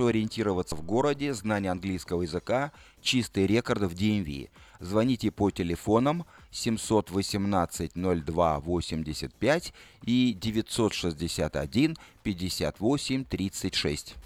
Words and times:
хорошо 0.00 0.06
ориентироваться 0.06 0.76
в 0.76 0.82
городе, 0.82 1.34
знание 1.34 1.70
английского 1.70 2.22
языка, 2.22 2.72
чистый 3.02 3.46
рекорд 3.46 3.82
в 3.82 3.94
DMV. 3.94 4.48
Звоните 4.80 5.30
по 5.30 5.50
телефонам 5.50 6.24
718 6.50 7.92
02 7.94 8.60
85 8.60 9.74
и 10.06 10.32
961 10.40 11.96
58 12.22 13.24
36. 13.24 14.16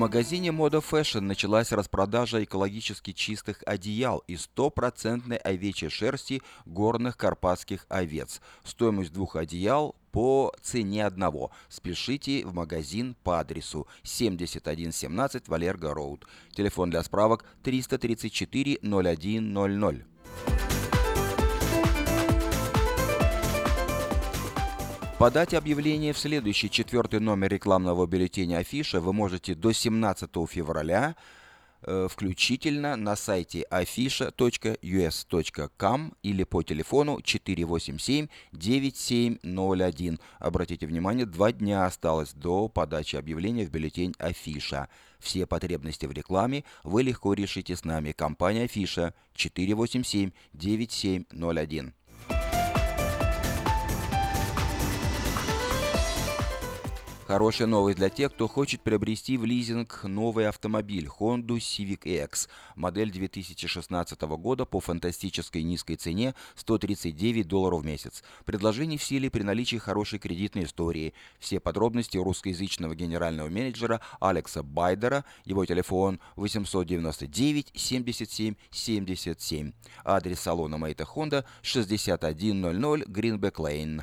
Магазине 0.00 0.48
Moda 0.48 0.82
Fashion 0.82 1.20
началась 1.20 1.72
распродажа 1.72 2.42
экологически 2.42 3.12
чистых 3.12 3.62
одеял 3.66 4.24
из 4.26 4.44
стопроцентной 4.44 5.36
овечьей 5.36 5.90
шерсти 5.90 6.40
горных 6.64 7.18
карпатских 7.18 7.84
овец. 7.90 8.40
Стоимость 8.64 9.12
двух 9.12 9.36
одеял 9.36 9.94
по 10.10 10.54
цене 10.62 11.04
одного. 11.04 11.50
Спешите 11.68 12.46
в 12.46 12.54
магазин 12.54 13.14
по 13.22 13.40
адресу 13.40 13.86
7117 14.02 15.48
Валерго 15.48 15.92
Роуд. 15.92 16.26
Телефон 16.52 16.88
для 16.88 17.02
справок 17.02 17.44
334 17.62 18.78
0100. 18.82 20.79
Подать 25.20 25.52
объявление 25.52 26.14
в 26.14 26.18
следующий 26.18 26.70
четвертый 26.70 27.20
номер 27.20 27.50
рекламного 27.50 28.06
бюллетеня 28.06 28.56
Афиша 28.56 29.02
вы 29.02 29.12
можете 29.12 29.54
до 29.54 29.72
17 29.72 30.30
февраля 30.48 31.14
э, 31.82 32.08
включительно 32.10 32.96
на 32.96 33.16
сайте 33.16 33.66
afisha.us.com 33.70 36.14
или 36.22 36.44
по 36.44 36.62
телефону 36.62 37.18
487-9701. 37.18 40.18
Обратите 40.38 40.86
внимание, 40.86 41.26
два 41.26 41.52
дня 41.52 41.84
осталось 41.84 42.32
до 42.32 42.68
подачи 42.68 43.16
объявления 43.16 43.66
в 43.66 43.70
бюллетень 43.70 44.14
Афиша. 44.18 44.88
Все 45.18 45.44
потребности 45.44 46.06
в 46.06 46.12
рекламе 46.12 46.64
вы 46.82 47.02
легко 47.02 47.34
решите 47.34 47.76
с 47.76 47.84
нами. 47.84 48.12
Компания 48.12 48.62
Афиша 48.62 49.12
487-9701. 49.36 51.92
Хорошая 57.30 57.68
новость 57.68 57.96
для 57.96 58.08
тех, 58.08 58.34
кто 58.34 58.48
хочет 58.48 58.80
приобрести 58.80 59.36
в 59.36 59.44
лизинг 59.44 60.02
новый 60.02 60.48
автомобиль 60.48 61.06
Honda 61.06 61.58
Civic 61.58 62.00
X, 62.02 62.48
модель 62.74 63.12
2016 63.12 64.20
года 64.22 64.64
по 64.64 64.80
фантастической 64.80 65.62
низкой 65.62 65.94
цене 65.94 66.34
139 66.56 67.46
долларов 67.46 67.82
в 67.82 67.86
месяц. 67.86 68.24
Предложение 68.44 68.98
в 68.98 69.04
силе 69.04 69.30
при 69.30 69.44
наличии 69.44 69.76
хорошей 69.76 70.18
кредитной 70.18 70.64
истории. 70.64 71.14
Все 71.38 71.60
подробности 71.60 72.18
русскоязычного 72.18 72.96
генерального 72.96 73.48
менеджера 73.48 74.00
Алекса 74.18 74.64
Байдера, 74.64 75.24
его 75.44 75.64
телефон 75.64 76.18
899 76.34 77.70
77 77.76 78.56
77. 78.72 79.72
Адрес 80.04 80.40
салона 80.40 80.78
Мэйта 80.78 81.04
Honda 81.04 81.44
6100 81.62 83.04
Greenback 83.06 83.54
Lane. 83.54 84.02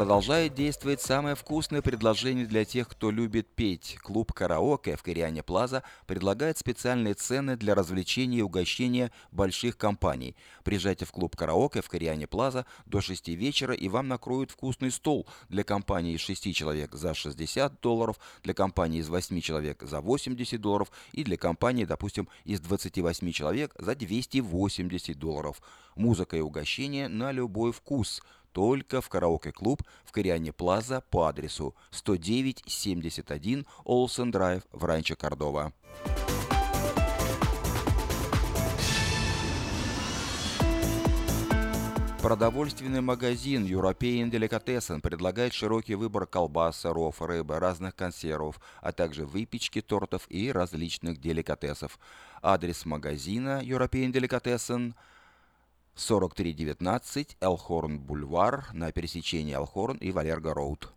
Продолжает 0.00 0.54
действовать 0.54 1.02
самое 1.02 1.34
вкусное 1.34 1.82
предложение 1.82 2.46
для 2.46 2.64
тех, 2.64 2.88
кто 2.88 3.10
любит 3.10 3.48
петь. 3.48 3.98
Клуб 4.00 4.32
«Караоке» 4.32 4.96
в 4.96 5.02
Кориане 5.02 5.42
Плаза 5.42 5.82
предлагает 6.06 6.56
специальные 6.56 7.12
цены 7.12 7.54
для 7.54 7.74
развлечения 7.74 8.38
и 8.38 8.42
угощения 8.42 9.12
больших 9.30 9.76
компаний. 9.76 10.36
Приезжайте 10.64 11.04
в 11.04 11.12
клуб 11.12 11.36
«Караоке» 11.36 11.82
в 11.82 11.90
Кориане 11.90 12.26
Плаза 12.26 12.64
до 12.86 13.02
6 13.02 13.28
вечера 13.28 13.74
и 13.74 13.90
вам 13.90 14.08
накроют 14.08 14.50
вкусный 14.50 14.90
стол 14.90 15.26
для 15.50 15.64
компании 15.64 16.14
из 16.14 16.20
6 16.20 16.54
человек 16.54 16.94
за 16.94 17.12
60 17.12 17.82
долларов, 17.82 18.18
для 18.42 18.54
компании 18.54 19.00
из 19.00 19.10
8 19.10 19.38
человек 19.42 19.82
за 19.82 20.00
80 20.00 20.58
долларов 20.58 20.90
и 21.12 21.24
для 21.24 21.36
компании, 21.36 21.84
допустим, 21.84 22.26
из 22.46 22.60
28 22.60 23.32
человек 23.32 23.74
за 23.78 23.94
280 23.94 25.18
долларов. 25.18 25.60
Музыка 25.94 26.38
и 26.38 26.40
угощение 26.40 27.08
на 27.08 27.32
любой 27.32 27.72
вкус– 27.72 28.22
только 28.52 29.00
в 29.00 29.08
караоке-клуб 29.08 29.82
в 30.04 30.12
Кориане 30.12 30.52
Плаза 30.52 31.02
по 31.10 31.26
адресу 31.26 31.74
10971 31.90 33.66
Олсен 33.84 34.30
Драйв 34.30 34.62
в 34.72 34.84
Ранчо 34.84 35.16
Кордова. 35.16 35.72
Продовольственный 42.22 43.00
магазин 43.00 43.64
European 43.64 44.30
Delicatessen 44.30 45.00
предлагает 45.00 45.54
широкий 45.54 45.94
выбор 45.94 46.26
колбас, 46.26 46.80
сыров, 46.80 47.22
рыбы, 47.22 47.58
разных 47.58 47.96
консервов, 47.96 48.60
а 48.82 48.92
также 48.92 49.24
выпечки, 49.24 49.80
тортов 49.80 50.26
и 50.28 50.52
различных 50.52 51.18
деликатесов. 51.18 51.98
Адрес 52.42 52.84
магазина 52.84 53.62
European 53.62 54.12
Delicatessen– 54.12 54.92
4319 56.00 57.36
Элхорн 57.40 57.98
Бульвар 57.98 58.68
на 58.72 58.90
пересечении 58.90 59.54
Элхорн 59.54 59.98
и 59.98 60.10
Валерго 60.10 60.54
Роуд. 60.54 60.92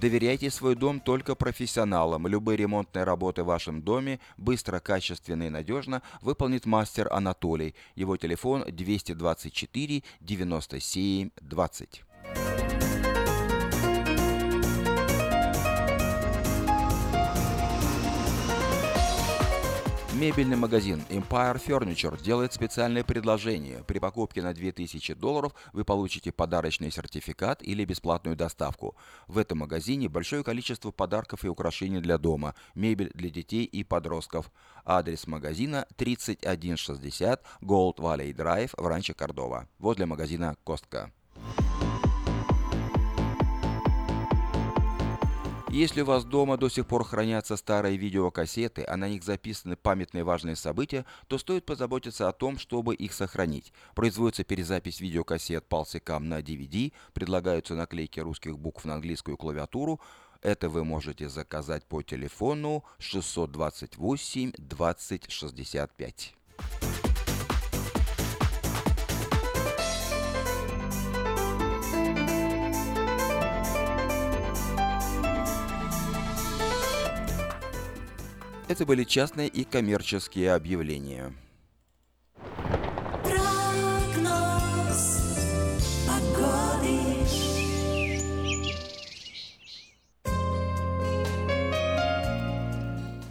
Доверяйте 0.00 0.50
свой 0.50 0.76
дом 0.76 1.00
только 1.00 1.34
профессионалам. 1.34 2.26
Любые 2.26 2.56
ремонтные 2.56 3.04
работы 3.04 3.42
в 3.42 3.46
вашем 3.46 3.82
доме 3.82 4.18
быстро, 4.38 4.80
качественно 4.80 5.42
и 5.42 5.50
надежно 5.50 6.02
выполнит 6.22 6.64
мастер 6.64 7.12
Анатолий. 7.12 7.74
Его 7.96 8.16
телефон 8.16 8.64
224 8.66 10.02
97 10.20 11.30
20. 11.42 12.09
Мебельный 20.20 20.58
магазин 20.58 21.02
Empire 21.08 21.58
Furniture 21.66 22.22
делает 22.22 22.52
специальное 22.52 23.02
предложение. 23.02 23.82
При 23.86 23.98
покупке 23.98 24.42
на 24.42 24.52
2000 24.52 25.14
долларов 25.14 25.54
вы 25.72 25.82
получите 25.82 26.30
подарочный 26.30 26.90
сертификат 26.90 27.62
или 27.62 27.86
бесплатную 27.86 28.36
доставку. 28.36 28.94
В 29.28 29.38
этом 29.38 29.60
магазине 29.60 30.10
большое 30.10 30.44
количество 30.44 30.90
подарков 30.90 31.46
и 31.46 31.48
украшений 31.48 32.00
для 32.00 32.18
дома, 32.18 32.54
мебель 32.74 33.10
для 33.14 33.30
детей 33.30 33.64
и 33.64 33.82
подростков. 33.82 34.52
Адрес 34.84 35.26
магазина 35.26 35.86
3160 35.96 37.42
Gold 37.62 37.96
Valley 37.96 38.34
Drive 38.34 38.74
в 38.76 38.86
Ранче 38.86 39.14
Кордова, 39.14 39.68
возле 39.78 40.04
магазина 40.04 40.54
Костка. 40.64 41.10
Если 45.72 46.00
у 46.00 46.04
вас 46.04 46.24
дома 46.24 46.56
до 46.56 46.68
сих 46.68 46.84
пор 46.84 47.04
хранятся 47.04 47.56
старые 47.56 47.96
видеокассеты, 47.96 48.84
а 48.88 48.96
на 48.96 49.08
них 49.08 49.22
записаны 49.22 49.76
памятные 49.76 50.24
важные 50.24 50.56
события, 50.56 51.04
то 51.28 51.38
стоит 51.38 51.64
позаботиться 51.64 52.28
о 52.28 52.32
том, 52.32 52.58
чтобы 52.58 52.96
их 52.96 53.12
сохранить. 53.12 53.72
Производится 53.94 54.42
перезапись 54.42 55.00
видеокассет 55.00 55.64
палсикам 55.68 56.28
на 56.28 56.40
DVD, 56.40 56.92
предлагаются 57.12 57.76
наклейки 57.76 58.18
русских 58.18 58.58
букв 58.58 58.84
на 58.84 58.94
английскую 58.94 59.36
клавиатуру. 59.36 60.00
Это 60.42 60.68
вы 60.68 60.84
можете 60.84 61.28
заказать 61.28 61.84
по 61.84 62.02
телефону 62.02 62.82
628 62.98 64.52
20 64.58 65.30
65. 65.30 66.34
Это 78.70 78.86
были 78.86 79.02
частные 79.02 79.48
и 79.48 79.64
коммерческие 79.64 80.54
объявления. 80.54 81.32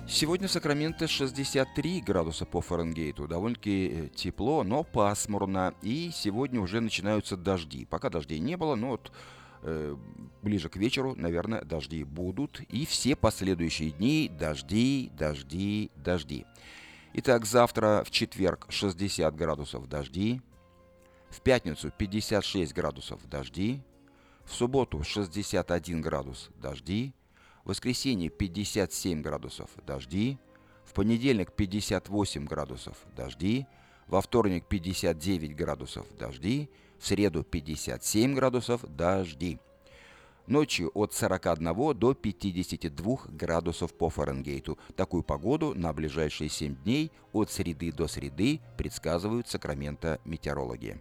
Сегодня 0.10 0.50
в 0.50 0.52
Сакраменто 0.52 1.08
63 1.08 2.02
градуса 2.02 2.46
по 2.46 2.60
Фаренгейту. 2.60 3.26
Довольно-таки 3.26 3.88
э, 3.88 4.08
тепло, 4.14 4.66
но 4.66 4.84
пасмурно. 4.84 5.74
И 5.82 6.12
сегодня 6.14 6.60
уже 6.60 6.82
начинаются 6.82 7.38
дожди. 7.38 7.86
Пока 7.86 8.10
дождей 8.10 8.40
не 8.40 8.58
было, 8.58 8.76
но 8.76 8.90
вот 8.90 9.14
ближе 10.42 10.70
к 10.70 10.76
вечеру, 10.76 11.16
наверное, 11.16 11.64
дожди 11.64 12.04
будут. 12.04 12.62
И 12.70 12.86
все 12.86 13.16
последующие 13.16 13.92
дни 13.92 14.32
дожди, 14.40 15.12
дожди, 15.18 15.92
дожди. 15.96 16.46
Итак, 17.14 17.46
завтра 17.46 18.04
в 18.06 18.12
четверг 18.12 18.68
60 18.70 19.36
градусов 19.36 19.88
дожди. 19.88 20.42
В 21.30 21.42
пятницу 21.42 21.92
56 21.96 22.74
градусов 22.74 23.28
дожди. 23.28 23.82
В 24.46 24.54
субботу 24.54 25.04
61 25.04 26.02
градус 26.02 26.50
дожди. 26.62 27.14
В 27.64 27.70
воскресенье 27.70 28.30
57 28.30 29.22
градусов 29.22 29.70
дожди. 29.86 30.38
В 30.90 30.94
понедельник 30.94 31.52
58 31.52 32.46
градусов 32.46 32.98
дожди, 33.16 33.68
во 34.08 34.22
вторник 34.22 34.66
59 34.66 35.56
градусов 35.56 36.08
дожди, 36.18 36.68
в 37.00 37.08
среду 37.08 37.44
57 37.44 38.36
градусов 38.36 38.84
дожди. 38.88 39.60
Ночью 40.48 40.90
от 40.96 41.14
41 41.14 41.98
до 41.98 42.14
52 42.14 43.18
градусов 43.28 43.94
по 43.94 44.10
Фаренгейту. 44.10 44.80
Такую 44.96 45.24
погоду 45.24 45.74
на 45.76 45.94
ближайшие 45.94 46.50
7 46.50 46.76
дней 46.84 47.12
от 47.34 47.52
среды 47.52 47.92
до 47.92 48.08
среды 48.08 48.60
предсказывают 48.78 49.48
Сакраменто 49.48 50.20
метеорологи. 50.26 51.00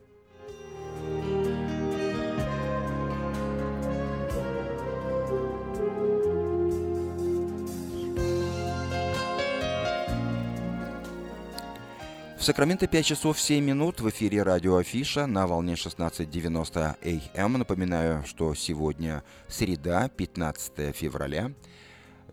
В 12.38 12.44
Сакраменто 12.44 12.86
5 12.86 13.04
часов 13.04 13.40
7 13.40 13.64
минут 13.64 14.00
в 14.00 14.08
эфире 14.10 14.44
радио 14.44 14.76
Афиша 14.76 15.26
на 15.26 15.48
волне 15.48 15.74
16.90 15.74 17.30
АМ. 17.34 17.52
Напоминаю, 17.54 18.24
что 18.24 18.54
сегодня 18.54 19.24
среда, 19.48 20.08
15 20.08 20.94
февраля. 20.94 21.50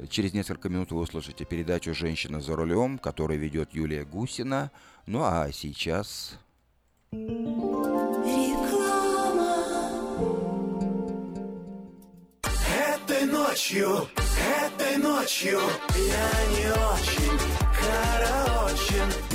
Через 0.10 0.34
несколько 0.34 0.70
минут 0.70 0.92
вы 0.92 1.00
услышите 1.02 1.44
передачу 1.44 1.96
«Женщина 1.96 2.40
за 2.40 2.56
рулем», 2.56 3.00
которую 3.00 3.40
ведет 3.40 3.74
Юлия 3.74 4.06
Гусина. 4.06 4.70
Ну 5.08 5.24
а 5.24 5.50
сейчас... 5.52 6.38
Реклама. 7.12 7.56
Этой 12.78 13.26
ночью, 13.26 14.08
этой 14.66 14.98
ночью 14.98 15.60
я 15.96 16.30
не 16.52 16.68
очень 16.72 17.40
караочен. 17.80 19.35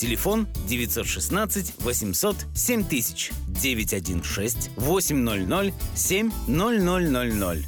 Телефон 0.00 0.48
916 0.66 1.74
800 1.80 2.36
7000 2.54 3.32
916 3.48 4.70
800 4.76 5.74
7000. 5.94 7.66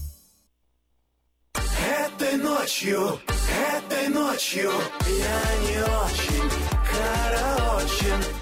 Этой 1.55 2.37
ночью, 2.39 3.21
этой 3.77 4.09
ночью 4.09 4.73
я 5.09 5.43
не 5.61 5.79
очень 5.83 6.51
караочен. 6.91 8.42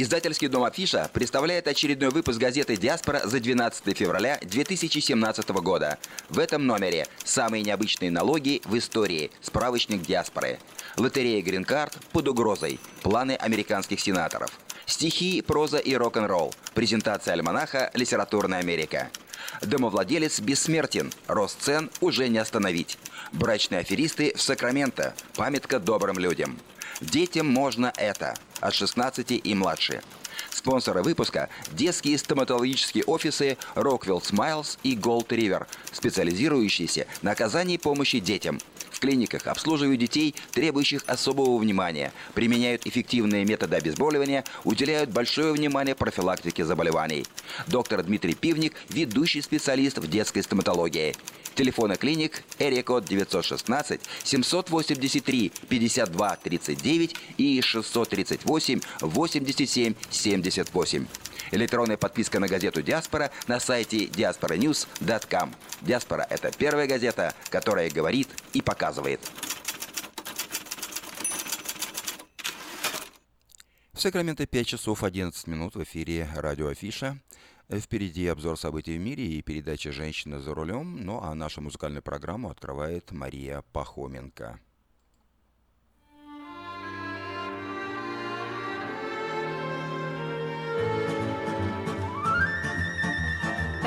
Издательский 0.00 0.46
дом 0.46 0.62
Афиша 0.62 1.10
представляет 1.12 1.66
очередной 1.66 2.10
выпуск 2.10 2.38
газеты 2.38 2.76
«Диаспора» 2.76 3.20
за 3.24 3.40
12 3.40 3.98
февраля 3.98 4.38
2017 4.42 5.48
года. 5.48 5.98
В 6.28 6.38
этом 6.38 6.68
номере 6.68 7.08
самые 7.24 7.64
необычные 7.64 8.12
налоги 8.12 8.62
в 8.64 8.78
истории. 8.78 9.32
Справочник 9.40 10.02
диаспоры. 10.02 10.60
Лотерея 10.96 11.42
«Грин-карт» 11.42 11.98
под 12.12 12.28
угрозой. 12.28 12.78
Планы 13.02 13.32
американских 13.32 13.98
сенаторов. 13.98 14.52
Стихи, 14.86 15.42
проза 15.42 15.78
и 15.78 15.96
рок-н-ролл. 15.96 16.54
Презентация 16.74 17.32
альманаха 17.32 17.90
«Литературная 17.94 18.60
Америка». 18.60 19.10
Домовладелец 19.62 20.38
бессмертен. 20.38 21.12
Рост 21.26 21.60
цен 21.60 21.90
уже 22.00 22.28
не 22.28 22.38
остановить. 22.38 22.98
Брачные 23.32 23.80
аферисты 23.80 24.32
в 24.36 24.42
Сакраменто. 24.42 25.14
Памятка 25.34 25.80
добрым 25.80 26.20
людям. 26.20 26.56
Детям 27.00 27.46
можно 27.46 27.92
это. 27.96 28.34
От 28.60 28.74
16 28.74 29.40
и 29.44 29.54
младше. 29.54 30.02
Спонсоры 30.50 31.02
выпуска– 31.02 31.48
детские 31.72 32.18
стоматологические 32.18 33.04
офисы 33.04 33.56
Rockwell 33.76 34.20
Smiles 34.20 34.78
и 34.82 34.96
Gold 34.96 35.28
River, 35.28 35.66
специализирующиеся 35.92 37.06
на 37.22 37.30
оказании 37.30 37.76
помощи 37.76 38.18
детям. 38.18 38.58
В 38.90 38.98
клиниках 38.98 39.46
обслуживают 39.46 40.00
детей, 40.00 40.34
требующих 40.50 41.04
особого 41.06 41.56
внимания, 41.58 42.12
применяют 42.34 42.84
эффективные 42.84 43.44
методы 43.44 43.76
обезболивания, 43.76 44.42
уделяют 44.64 45.10
большое 45.10 45.52
внимание 45.52 45.94
профилактике 45.94 46.64
заболеваний. 46.64 47.24
Доктор 47.68 48.02
Дмитрий 48.02 48.34
Пивник– 48.34 48.74
ведущий 48.88 49.40
специалист 49.40 49.98
в 49.98 50.10
детской 50.10 50.42
стоматологии. 50.42 51.14
Телефоны 51.58 51.96
клиник 51.96 52.44
Эрикод 52.60 53.04
916 53.04 54.00
783 54.22 55.52
52 55.68 56.36
39 56.36 57.16
и 57.36 57.60
638 57.60 58.80
87 59.00 59.94
78. 60.08 61.06
Электронная 61.50 61.96
подписка 61.96 62.38
на 62.38 62.46
газету 62.46 62.80
«Диаспора» 62.80 63.32
на 63.48 63.58
сайте 63.58 64.04
diasporanews.com. 64.04 65.52
«Диаспора»— 65.80 66.28
это 66.30 66.52
первая 66.56 66.86
газета, 66.86 67.34
которая 67.50 67.90
говорит 67.90 68.28
и 68.52 68.62
показывает. 68.62 69.20
В 73.94 74.00
Сакраменто 74.00 74.46
5 74.46 74.64
часов 74.64 75.02
11 75.02 75.48
минут 75.48 75.74
в 75.74 75.82
эфире 75.82 76.28
радио 76.36 76.68
Афиша. 76.68 77.18
Впереди 77.70 78.26
обзор 78.26 78.58
событий 78.58 78.96
в 78.96 79.00
мире 79.00 79.26
и 79.26 79.42
передача 79.42 79.92
«Женщина 79.92 80.40
за 80.40 80.54
рулем», 80.54 81.04
ну 81.04 81.20
а 81.22 81.34
нашу 81.34 81.60
музыкальную 81.60 82.02
программу 82.02 82.50
открывает 82.50 83.12
Мария 83.12 83.62
Пахоменко. 83.72 84.58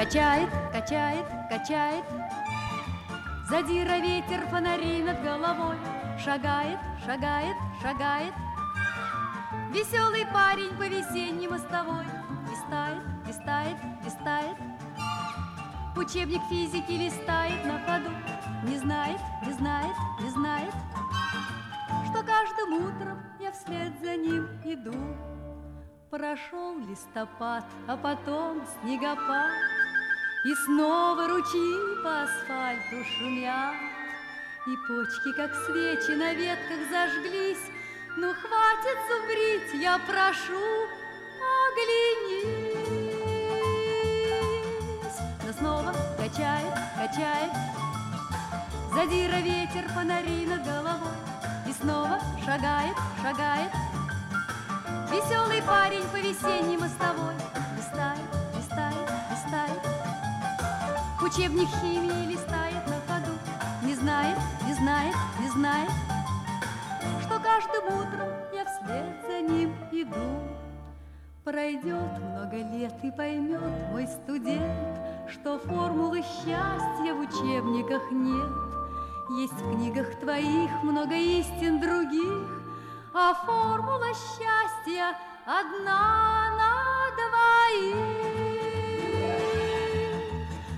качает, 0.02 0.50
качает, 0.72 1.26
качает. 1.48 2.04
Задира 3.48 4.00
ветер 4.00 4.48
фонарей 4.50 5.04
над 5.04 5.22
головой, 5.22 5.78
шагает, 6.18 6.80
шагает, 7.06 7.56
шагает. 7.84 8.34
Веселый 9.72 10.26
парень 10.34 10.76
по 10.76 10.88
весенней 10.88 11.48
мостовой 11.48 12.06
листает, 12.50 13.04
листает, 13.32 13.78
листает. 14.04 14.58
Учебник 15.96 16.42
физики 16.50 16.92
листает 16.92 17.66
на 17.66 17.80
ходу, 17.80 18.12
не 18.64 18.78
знает, 18.78 19.20
не 19.46 19.54
знает, 19.54 19.96
не 20.20 20.30
знает, 20.30 20.74
что 22.10 22.24
каждым 22.24 22.74
утром 22.88 23.24
я 23.40 23.52
вслед 23.54 23.94
за 24.02 24.18
ним 24.18 24.48
иду. 24.66 24.94
Прошел 26.10 26.78
листопад, 26.80 27.64
а 27.88 27.96
потом 27.96 28.62
снегопад, 28.82 29.52
И 30.46 30.54
снова 30.66 31.28
ручьи 31.30 32.04
по 32.04 32.24
асфальту 32.24 33.06
шумят, 33.06 33.76
И 34.68 34.76
почки, 34.88 35.32
как 35.38 35.54
свечи, 35.56 36.18
на 36.18 36.34
ветках 36.34 36.80
зажглись. 36.92 37.66
Ну, 38.18 38.34
хватит 38.34 38.98
зубрить, 39.08 39.82
я 39.82 39.98
прошу, 40.00 40.90
оглянись. 41.72 42.91
Но 45.62 45.82
снова 45.82 45.94
качает, 46.18 46.74
качает, 46.96 47.52
Задира 48.94 49.40
ветер 49.42 49.88
фонари 49.90 50.46
над 50.48 50.64
головой, 50.64 51.14
И 51.68 51.72
снова 51.72 52.20
шагает, 52.44 52.96
шагает, 53.22 53.72
Веселый 55.12 55.62
парень 55.62 56.04
по 56.12 56.18
весенней 56.18 56.78
мостовой 56.78 57.36
Листает, 57.78 58.26
листает, 58.58 59.10
листает. 59.30 59.82
Учебник 61.22 61.70
химии 61.80 62.32
листает 62.32 62.88
на 62.88 63.00
ходу 63.08 63.38
Не 63.84 63.94
знает, 63.94 64.38
не 64.66 64.74
знает, 64.74 65.16
не 65.40 65.50
знает. 65.50 65.92
Что 67.22 67.40
каждым 67.40 67.86
утром 67.86 68.30
я 68.52 68.66
вслед 68.66 69.06
за 69.28 69.42
ним 69.42 69.76
иду. 69.92 70.42
Пройдет 71.44 72.20
много 72.20 72.58
лет 72.58 72.94
и 73.04 73.12
поймет 73.12 73.62
мой 73.92 74.08
студент 74.08 75.11
Что 75.32 75.58
формулы 75.60 76.22
счастья 76.22 77.14
в 77.14 77.20
учебниках 77.22 78.12
нет 78.12 78.52
Есть 79.40 79.54
в 79.54 79.72
книгах 79.74 80.20
твоих 80.20 80.70
много 80.84 81.16
истин 81.16 81.80
других 81.80 82.62
а 83.14 83.34
формула 83.34 84.08
счастья 84.14 85.18
одна 85.46 86.50
на 86.58 86.74
двоих. 87.20 87.96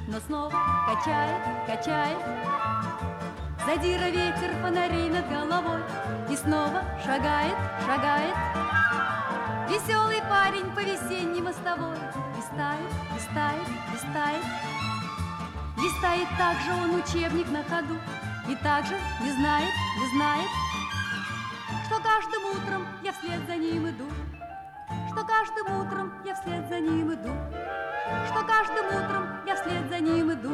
Но 0.07 0.19
снова 0.19 0.59
качает, 0.87 1.43
качает, 1.67 2.17
задира 3.65 4.09
ветер 4.09 4.51
фонарей 4.61 5.09
над 5.09 5.29
головой, 5.29 5.81
и 6.29 6.35
снова 6.35 6.83
шагает, 7.05 7.55
шагает. 7.85 8.35
Веселый 9.69 10.21
парень 10.29 10.69
по 10.75 10.79
весенней 10.79 11.41
мостовой 11.41 11.97
Листает, 12.53 12.91
листает, 13.15 13.67
листает 13.91 14.43
Листает 15.77 16.27
также 16.37 16.71
он 16.71 16.99
учебник 17.01 17.49
на 17.49 17.63
ходу 17.63 17.97
И 18.47 18.55
также 18.57 18.93
не 19.21 19.31
знает, 19.31 19.73
не 19.99 20.07
знает 20.15 20.47
что 21.87 21.95
каждым 22.01 22.45
утром 22.55 22.87
я 23.03 23.11
вслед 23.11 23.39
за 23.47 23.55
ним 23.55 23.89
иду, 23.89 24.05
что 25.09 25.23
каждым 25.25 25.79
утром 25.79 26.13
я 26.25 26.35
вслед 26.35 26.67
за 26.69 26.79
ним 26.79 27.13
иду, 27.13 27.31
что 28.27 28.43
каждым 28.45 28.85
утром 28.87 29.27
я 29.45 29.55
вслед 29.55 29.89
за 29.89 29.99
ним 29.99 30.31
иду. 30.31 30.53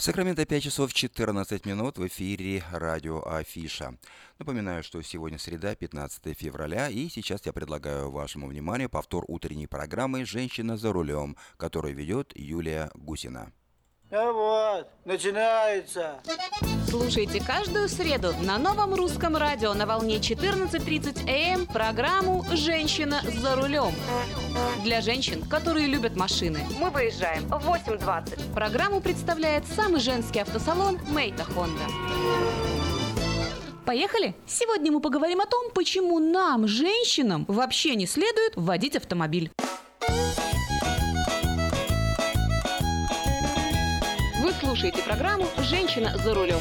В 0.00 0.02
Сакраменто 0.02 0.46
5 0.46 0.62
часов 0.62 0.94
14 0.94 1.66
минут 1.66 1.98
в 1.98 2.06
эфире 2.06 2.64
радио 2.72 3.22
Афиша. 3.22 3.98
Напоминаю, 4.38 4.82
что 4.82 5.02
сегодня 5.02 5.38
среда, 5.38 5.74
15 5.74 6.34
февраля, 6.38 6.88
и 6.88 7.10
сейчас 7.10 7.44
я 7.44 7.52
предлагаю 7.52 8.10
вашему 8.10 8.46
вниманию 8.46 8.88
повтор 8.88 9.26
утренней 9.28 9.66
программы 9.66 10.24
«Женщина 10.24 10.78
за 10.78 10.90
рулем», 10.94 11.36
которую 11.58 11.94
ведет 11.94 12.32
Юлия 12.34 12.90
Гусина. 12.94 13.52
А 14.12 14.32
вот, 14.32 14.88
начинается. 15.04 16.20
Слушайте 16.88 17.40
каждую 17.40 17.88
среду 17.88 18.34
на 18.42 18.58
новом 18.58 18.94
русском 18.94 19.36
радио 19.36 19.72
на 19.72 19.86
волне 19.86 20.16
14.30 20.16 21.30
АМ 21.30 21.66
программу 21.66 22.44
«Женщина 22.50 23.20
за 23.22 23.54
рулем». 23.54 23.94
Для 24.82 25.00
женщин, 25.00 25.48
которые 25.48 25.86
любят 25.86 26.16
машины. 26.16 26.58
Мы 26.80 26.90
выезжаем 26.90 27.44
в 27.44 27.52
8.20. 27.52 28.52
Программу 28.52 29.00
представляет 29.00 29.64
самый 29.68 30.00
женский 30.00 30.40
автосалон 30.40 30.98
«Мейта 31.12 31.44
Хонда». 31.44 31.84
Поехали! 33.86 34.34
Сегодня 34.44 34.90
мы 34.90 35.00
поговорим 35.00 35.40
о 35.40 35.46
том, 35.46 35.70
почему 35.72 36.18
нам, 36.18 36.66
женщинам, 36.66 37.44
вообще 37.46 37.94
не 37.94 38.06
следует 38.06 38.56
водить 38.56 38.96
автомобиль. 38.96 39.52
Слушаете 44.80 45.02
программу 45.02 45.46
«Женщина 45.58 46.16
за 46.16 46.32
рулем». 46.32 46.58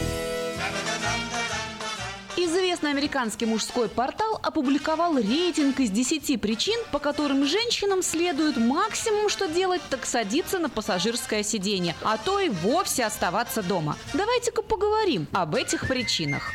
Известный 2.35 2.89
американский 2.89 3.45
мужской 3.45 3.87
портал 3.87 4.41
опубликовал 4.43 5.17
рейтинг 5.17 5.79
из 5.79 5.89
10 5.89 6.41
причин, 6.41 6.77
по 6.91 6.99
которым 6.99 7.45
женщинам 7.45 8.01
следует 8.01 8.57
максимум, 8.57 9.29
что 9.29 9.47
делать, 9.47 9.81
так 9.89 10.05
садиться 10.05 10.59
на 10.59 10.69
пассажирское 10.69 11.43
сиденье, 11.43 11.95
а 12.01 12.17
то 12.17 12.41
и 12.41 12.49
вовсе 12.49 13.05
оставаться 13.05 13.63
дома. 13.63 13.95
Давайте-ка 14.13 14.63
поговорим 14.63 15.25
об 15.31 15.55
этих 15.55 15.87
причинах. 15.87 16.51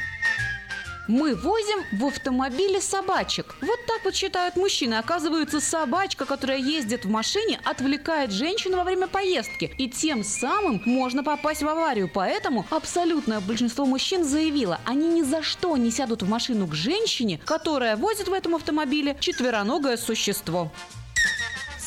Мы 1.06 1.34
возим 1.34 1.80
в 1.92 2.06
автомобиле 2.06 2.80
собачек. 2.80 3.56
Вот 3.60 3.78
так 3.86 4.04
вот 4.04 4.14
считают 4.14 4.56
мужчины. 4.56 4.94
Оказывается, 4.94 5.60
собачка, 5.60 6.24
которая 6.24 6.56
ездит 6.56 7.04
в 7.04 7.10
машине, 7.10 7.60
отвлекает 7.64 8.32
женщину 8.32 8.78
во 8.78 8.84
время 8.84 9.06
поездки. 9.06 9.74
И 9.76 9.90
тем 9.90 10.24
самым 10.24 10.80
можно 10.86 11.22
попасть 11.22 11.62
в 11.62 11.68
аварию. 11.68 12.10
Поэтому 12.12 12.64
абсолютное 12.70 13.40
большинство 13.40 13.84
мужчин 13.84 14.24
заявило, 14.24 14.80
они 14.86 15.08
ни 15.08 15.22
за 15.22 15.42
что 15.42 15.76
не 15.76 15.90
сядут 15.90 16.22
в 16.22 16.28
машину 16.28 16.66
к 16.66 16.74
женщине, 16.74 17.38
которая 17.44 17.96
возит 17.96 18.28
в 18.28 18.32
этом 18.32 18.54
автомобиле 18.54 19.16
четвероногое 19.20 19.98
существо. 19.98 20.70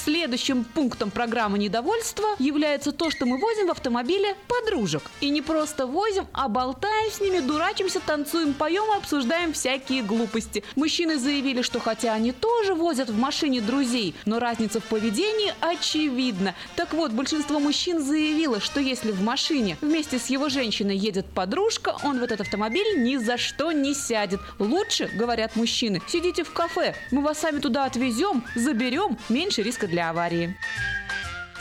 Следующим 0.08 0.64
пунктом 0.64 1.12
программы 1.12 1.60
недовольства 1.60 2.30
является 2.40 2.94
то, 2.94 3.12
что 3.12 3.26
мы 3.26 3.38
возим 3.38 3.68
в 3.68 3.72
автомобиле 3.72 4.38
подружек. 4.48 5.04
И 5.20 5.30
не 5.30 5.42
просто 5.42 5.86
возим, 5.86 6.28
а 6.32 6.48
болтаем 6.48 7.12
с 7.12 7.20
ними, 7.20 7.40
дурачимся, 7.40 8.00
танцуем, 8.00 8.54
поем 8.54 8.86
и 8.94 8.98
обсуждаем 9.00 9.52
всякие 9.52 10.04
глупости. 10.04 10.64
Мужчины 10.78 11.20
заявили, 11.20 11.62
что 11.62 11.82
хотя 11.82 12.14
они 12.14 12.32
тоже 12.32 12.74
возят 12.74 13.10
в 13.10 13.20
машине 13.20 13.60
друзей, 13.60 14.16
но 14.24 14.40
разница 14.40 14.80
в 14.80 14.86
поведении 14.86 15.54
очевидна. 15.60 16.56
Так 16.78 16.94
вот, 16.94 17.12
большинство 17.12 17.60
мужчин 17.60 18.02
заявило, 18.02 18.62
что 18.62 18.80
если 18.80 19.12
в 19.12 19.22
машине 19.22 19.76
вместе 19.82 20.20
с 20.20 20.28
его 20.28 20.48
женщиной 20.48 20.96
едет 20.96 21.26
подружка, 21.26 21.98
он 22.02 22.20
в 22.20 22.24
этот 22.24 22.40
автомобиль 22.40 23.04
ни 23.04 23.18
за 23.18 23.38
что 23.38 23.74
не 23.74 23.94
сядет. 23.94 24.40
Лучше, 24.58 25.10
говорят 25.14 25.58
мужчины, 25.58 26.02
сидите 26.08 26.46
в 26.46 26.54
кафе, 26.54 26.96
мы 27.12 27.22
вас 27.22 27.40
сами 27.40 27.60
туда 27.60 27.84
отвезем, 27.84 28.46
заберем, 28.56 29.18
меньше 29.28 29.64
риска 29.64 29.86
для 29.86 29.97
аварии. 30.02 30.56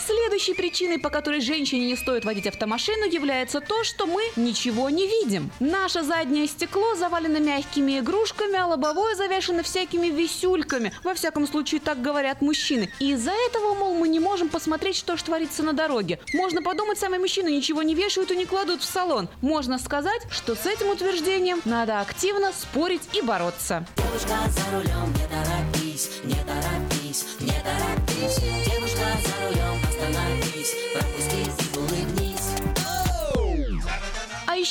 Следующей 0.06 0.54
причиной, 0.54 1.00
по 1.00 1.10
которой 1.10 1.40
женщине 1.40 1.86
не 1.86 1.96
стоит 1.96 2.24
водить 2.24 2.46
автомашину, 2.46 3.06
является 3.06 3.60
то, 3.60 3.82
что 3.82 4.06
мы 4.06 4.22
ничего 4.36 4.88
не 4.88 5.04
видим. 5.04 5.50
Наше 5.58 6.02
заднее 6.02 6.46
стекло 6.46 6.94
завалено 6.94 7.38
мягкими 7.38 7.98
игрушками, 7.98 8.56
а 8.56 8.66
лобовое 8.66 9.16
завешено 9.16 9.64
всякими 9.64 10.06
висюльками. 10.06 10.92
Во 11.02 11.14
всяком 11.14 11.48
случае, 11.48 11.80
так 11.80 12.02
говорят 12.02 12.40
мужчины. 12.40 12.88
И 13.00 13.12
из-за 13.14 13.32
этого, 13.48 13.74
мол, 13.74 13.94
мы 13.94 14.06
не 14.06 14.20
можем 14.20 14.48
посмотреть, 14.48 14.94
что 14.94 15.16
же 15.16 15.24
творится 15.24 15.64
на 15.64 15.72
дороге. 15.72 16.20
Можно 16.34 16.62
подумать, 16.62 17.00
сами 17.00 17.18
мужчины 17.18 17.48
ничего 17.48 17.82
не 17.82 17.96
вешают 17.96 18.30
и 18.30 18.36
не 18.36 18.46
кладут 18.46 18.82
в 18.82 18.84
салон. 18.84 19.28
Можно 19.40 19.76
сказать, 19.80 20.22
что 20.30 20.54
с 20.54 20.66
этим 20.66 20.90
утверждением 20.90 21.60
надо 21.64 22.00
активно 22.00 22.52
спорить 22.52 23.02
и 23.12 23.22
бороться. 23.22 23.84
Девушка 23.96 24.36
за 24.50 24.76
рулем, 24.76 25.12
не 25.14 25.26
торопись, 25.26 26.10
не 26.22 26.36
торопись. 26.44 27.05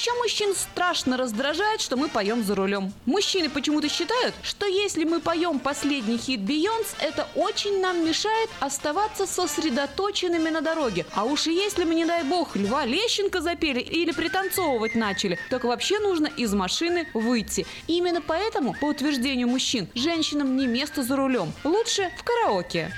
Еще 0.06 0.14
мужчин 0.20 0.54
страшно 0.54 1.18
раздражает, 1.18 1.82
что 1.82 1.98
мы 1.98 2.10
поем 2.10 2.44
за 2.44 2.54
рулем. 2.54 2.94
Мужчины 3.08 3.50
почему-то 3.50 3.90
считают, 3.90 4.36
что 4.44 4.68
если 4.68 5.04
мы 5.04 5.20
поем 5.20 5.58
последний 5.58 6.20
хит 6.20 6.42
Бейонс, 6.42 6.96
это 7.00 7.28
очень 7.34 7.82
нам 7.82 8.06
мешает 8.06 8.52
оставаться 8.60 9.26
сосредоточенными 9.26 10.52
на 10.52 10.62
дороге. 10.62 11.08
А 11.16 11.24
уж 11.24 11.48
если 11.48 11.86
мы, 11.86 11.96
не 11.96 12.06
дай 12.06 12.24
бог, 12.24 12.56
Льва 12.56 12.86
Лещенко 12.86 13.42
запели 13.42 13.80
или 13.80 14.12
пританцовывать 14.12 14.94
начали, 14.94 15.40
так 15.50 15.64
вообще 15.64 15.98
нужно 15.98 16.28
из 16.28 16.54
машины 16.54 17.08
выйти. 17.16 17.66
Именно 17.88 18.22
поэтому, 18.22 18.76
по 18.80 18.86
утверждению 18.86 19.48
мужчин, 19.48 19.88
женщинам 19.96 20.56
не 20.56 20.68
место 20.68 21.02
за 21.02 21.16
рулем. 21.16 21.52
Лучше 21.64 22.12
в 22.20 22.24
караоке. 22.24 22.94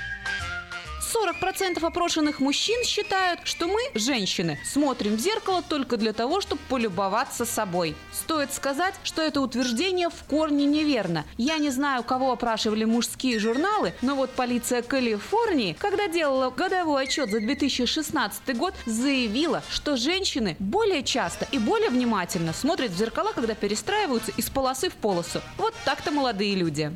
40% 1.08 1.84
опрошенных 1.84 2.40
мужчин 2.40 2.84
считают, 2.84 3.40
что 3.44 3.66
мы, 3.66 3.80
женщины, 3.94 4.58
смотрим 4.64 5.16
в 5.16 5.20
зеркало 5.20 5.62
только 5.62 5.96
для 5.96 6.12
того, 6.12 6.40
чтобы 6.40 6.60
полюбоваться 6.68 7.44
собой. 7.44 7.96
Стоит 8.12 8.52
сказать, 8.52 8.94
что 9.02 9.22
это 9.22 9.40
утверждение 9.40 10.10
в 10.10 10.24
корне 10.24 10.66
неверно. 10.66 11.24
Я 11.36 11.58
не 11.58 11.70
знаю, 11.70 12.02
кого 12.02 12.32
опрашивали 12.32 12.84
мужские 12.84 13.38
журналы, 13.38 13.94
но 14.02 14.14
вот 14.14 14.30
полиция 14.30 14.82
Калифорнии, 14.82 15.76
когда 15.78 16.08
делала 16.08 16.50
годовой 16.50 17.04
отчет 17.04 17.30
за 17.30 17.40
2016 17.40 18.56
год, 18.56 18.74
заявила, 18.86 19.62
что 19.70 19.96
женщины 19.96 20.56
более 20.58 21.02
часто 21.02 21.46
и 21.52 21.58
более 21.58 21.90
внимательно 21.90 22.52
смотрят 22.52 22.90
в 22.90 22.98
зеркала, 22.98 23.32
когда 23.32 23.54
перестраиваются 23.54 24.32
из 24.36 24.50
полосы 24.50 24.90
в 24.90 24.94
полосу. 24.94 25.40
Вот 25.56 25.74
так-то 25.84 26.10
молодые 26.10 26.54
люди. 26.54 26.94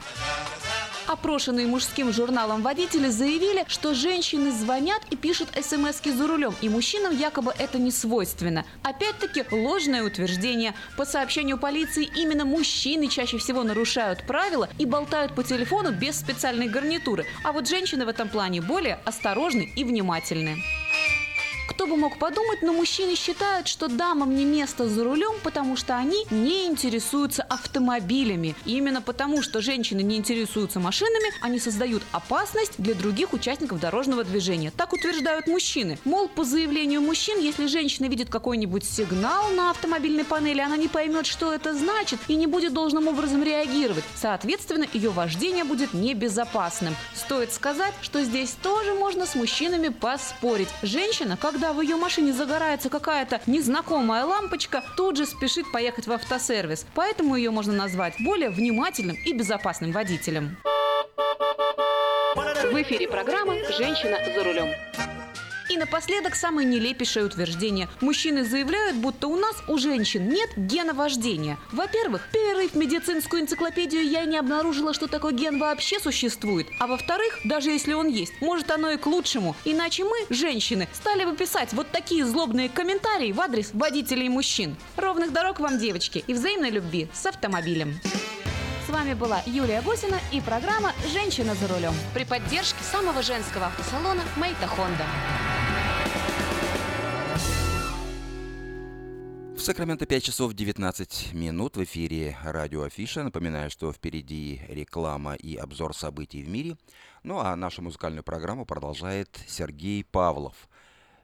Опрошенные 1.07 1.67
мужским 1.67 2.13
журналом 2.13 2.63
водители 2.63 3.09
заявили, 3.09 3.65
что 3.69 3.95
женщины 3.95 4.53
звонят 4.53 5.03
и 5.11 5.17
пишут 5.17 5.49
смс 5.61 6.01
за 6.05 6.27
рулем, 6.27 6.55
и 6.61 6.69
мужчинам 6.69 7.17
якобы 7.17 7.53
это 7.59 7.79
не 7.79 7.91
свойственно. 7.91 8.65
Опять-таки 8.83 9.45
ложное 9.51 10.05
утверждение. 10.05 10.75
По 10.97 11.05
сообщению 11.05 11.59
полиции, 11.59 12.09
именно 12.17 12.45
мужчины 12.45 13.09
чаще 13.09 13.39
всего 13.39 13.63
нарушают 13.63 14.27
правила 14.27 14.69
и 14.79 14.87
болтают 14.87 15.35
по 15.35 15.43
телефону 15.43 15.93
без 15.93 16.19
специальной 16.19 16.69
гарнитуры, 16.69 17.27
а 17.45 17.53
вот 17.53 17.69
женщины 17.69 18.05
в 18.05 18.09
этом 18.09 18.29
плане 18.29 18.61
более 18.61 18.99
осторожны 19.05 19.73
и 19.75 19.85
внимательны. 19.85 20.59
Кто 21.69 21.87
бы 21.87 21.97
мог 21.97 22.19
подумать, 22.19 22.63
но 22.63 22.73
мужчины 22.73 23.15
считают, 23.15 23.69
что 23.69 23.89
дамам 23.89 24.35
не 24.35 24.45
место 24.45 24.89
за 24.89 25.05
рулем, 25.05 25.35
потому 25.43 25.77
что 25.77 25.97
они 25.97 26.27
не 26.31 26.67
интересуются 26.67 27.43
автомобилями. 27.45 28.55
И 28.65 28.77
именно 28.77 29.01
потому, 29.01 29.43
что 29.43 29.61
женщины 29.61 30.01
не 30.01 30.17
интересуются 30.17 30.81
машинами, 30.81 31.33
они 31.41 31.59
создают 31.59 32.03
опасность 32.13 32.75
для 32.79 32.95
других 32.95 33.33
участников 33.33 33.81
дорожного 33.81 34.25
движения. 34.25 34.73
Так 34.77 34.93
утверждают 34.93 35.47
мужчины. 35.47 35.99
Мол, 36.05 36.29
по 36.29 36.45
заявлению 36.45 37.01
мужчин, 37.01 37.39
если 37.39 37.67
женщина 37.67 38.07
видит 38.07 38.29
какой-нибудь 38.29 38.85
сигнал 38.85 39.51
на 39.51 39.71
автомобильной 39.71 40.25
панели, 40.25 40.61
она 40.61 40.77
не 40.77 40.89
поймет, 40.89 41.27
что 41.27 41.53
это 41.53 41.75
значит 41.75 42.19
и 42.29 42.35
не 42.35 42.47
будет 42.47 42.73
должным 42.73 43.09
образом 43.09 43.43
реагировать. 43.43 44.05
Соответственно, 44.17 44.87
ее 44.93 45.11
вождение 45.11 45.65
будет 45.65 45.95
небезопасным. 45.95 46.97
Стоит 47.15 47.53
сказать, 47.53 47.95
что 48.03 48.23
здесь 48.25 48.57
тоже 48.63 48.95
можно 48.95 49.27
с 49.27 49.35
мужчинами 49.35 49.89
поспорить. 49.89 50.69
Женщина, 50.83 51.37
когда 51.53 51.75
в 51.75 51.83
ее 51.83 51.97
машине 51.97 52.33
загорается 52.33 52.89
какая-то 52.89 53.41
незнакомая 53.47 54.25
лампочка, 54.25 54.83
тут 54.97 55.19
же 55.19 55.27
спешит 55.27 55.71
поехать 55.71 56.07
в 56.07 56.13
автосервис. 56.13 56.87
Поэтому 56.95 57.37
ее 57.37 57.51
можно 57.51 57.75
назвать 57.75 58.15
более 58.21 58.49
внимательным 58.49 59.17
и 59.17 59.35
безопасным 59.35 59.93
водителем. 59.93 60.57
В 62.35 62.83
эфире 62.83 63.07
программа 63.07 63.55
«Женщина 63.71 64.17
за 64.35 64.43
рулем». 64.43 64.71
И 65.73 65.79
напоследок 65.79 66.35
самое 66.35 66.69
нелепейшее 66.69 67.25
утверждение. 67.25 67.89
Мужчины 68.03 68.45
заявляют, 68.45 68.99
будто 68.99 69.27
у 69.29 69.37
нас, 69.37 69.57
у 69.69 69.79
женщин, 69.79 70.29
нет 70.29 70.51
гена 70.55 70.93
вождения. 70.93 71.57
Во-первых, 71.73 72.29
перерыв 72.31 72.75
медицинскую 72.75 73.41
энциклопедию 73.41 74.07
я 74.07 74.27
не 74.27 74.37
обнаружила, 74.37 74.93
что 74.93 75.07
такой 75.07 75.33
ген 75.33 75.59
вообще 75.59 75.99
существует. 75.99 76.67
А 76.79 76.87
во-вторых, 76.87 77.39
даже 77.45 77.71
если 77.71 77.95
он 77.95 78.09
есть, 78.09 78.35
может 78.43 78.71
оно 78.71 78.91
и 78.91 78.99
к 78.99 79.07
лучшему. 79.07 79.57
Иначе 79.65 80.05
мы, 80.05 80.27
женщины, 80.29 80.89
стали 80.93 81.25
бы 81.25 81.35
писать 81.35 81.73
вот 81.73 81.91
такие 81.91 82.27
злобные 82.27 82.69
комментарии 82.69 83.33
в 83.33 83.41
адрес 83.41 83.71
водителей 83.73 84.29
мужчин. 84.29 84.77
Ровных 84.99 85.33
дорог 85.33 85.59
вам, 85.59 85.79
девочки, 85.79 86.23
и 86.27 86.35
взаимной 86.35 86.69
любви 86.69 87.09
с 87.15 87.25
автомобилем. 87.25 87.99
Вами 88.93 89.15
была 89.15 89.41
Юлия 89.47 89.81
Гусина 89.81 90.21
и 90.33 90.43
программа 90.43 90.93
«Женщина 91.11 91.55
за 91.55 91.67
рулем» 91.67 91.95
при 92.13 92.27
поддержке 92.27 92.85
самого 92.85 93.23
женского 93.23 93.69
автосалона 93.69 94.21
«Мейта 94.37 94.67
Хонда». 94.67 95.07
В 99.57 99.61
Сакраменто 99.61 100.05
5 100.05 100.23
часов 100.23 100.53
19 100.53 101.33
минут 101.33 101.79
в 101.79 101.85
эфире 101.85 102.37
радио 102.45 102.83
Афиша. 102.83 103.23
Напоминаю, 103.23 103.71
что 103.71 103.95
впереди 103.95 104.61
реклама 104.69 105.37
и 105.37 105.57
обзор 105.57 105.97
событий 105.97 106.43
в 106.43 106.51
мире. 106.51 106.77
Ну 107.23 107.39
а 107.39 107.57
нашу 107.57 107.81
музыкальную 107.81 108.23
программу 108.23 108.67
продолжает 108.67 109.41
Сергей 109.49 110.05
Павлов 110.05 110.69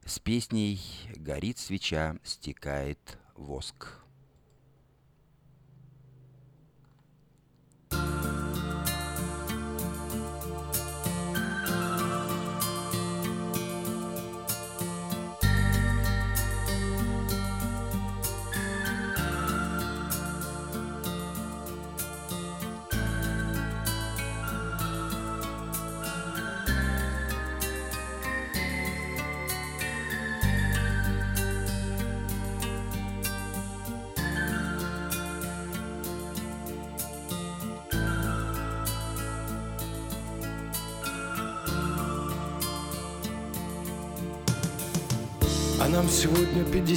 с 0.06 0.18
песней 0.18 0.80
«Горит 1.16 1.58
свеча, 1.58 2.16
стекает 2.24 3.18
воск». 3.36 3.97
А 7.90 8.17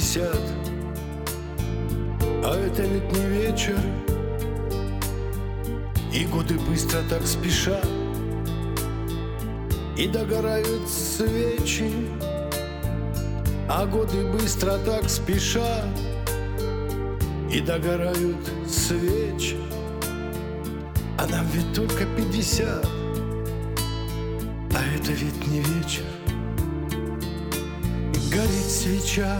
50 0.02 0.26
А 2.44 2.56
это 2.56 2.82
ведь 2.82 3.12
не 3.12 3.24
вечер. 3.26 3.78
И 6.12 6.24
годы 6.26 6.58
быстро 6.58 6.98
так 7.08 7.24
спешат. 7.24 7.86
И 9.96 10.08
догорают 10.08 10.88
свечи 10.88 11.92
А 13.68 13.86
годы 13.86 14.26
быстро 14.26 14.76
так 14.78 15.08
спешат. 15.08 15.86
И 17.52 17.60
догорают 17.60 18.38
свечи 18.68 19.58
А 21.16 21.26
нам 21.28 21.46
ведь 21.52 21.72
только 21.74 22.06
50 22.16 22.66
А 24.74 24.96
это 24.96 25.12
ведь 25.12 25.46
не 25.46 25.60
вечер. 25.60 26.04
Горит 28.32 28.70
свеча, 28.70 29.36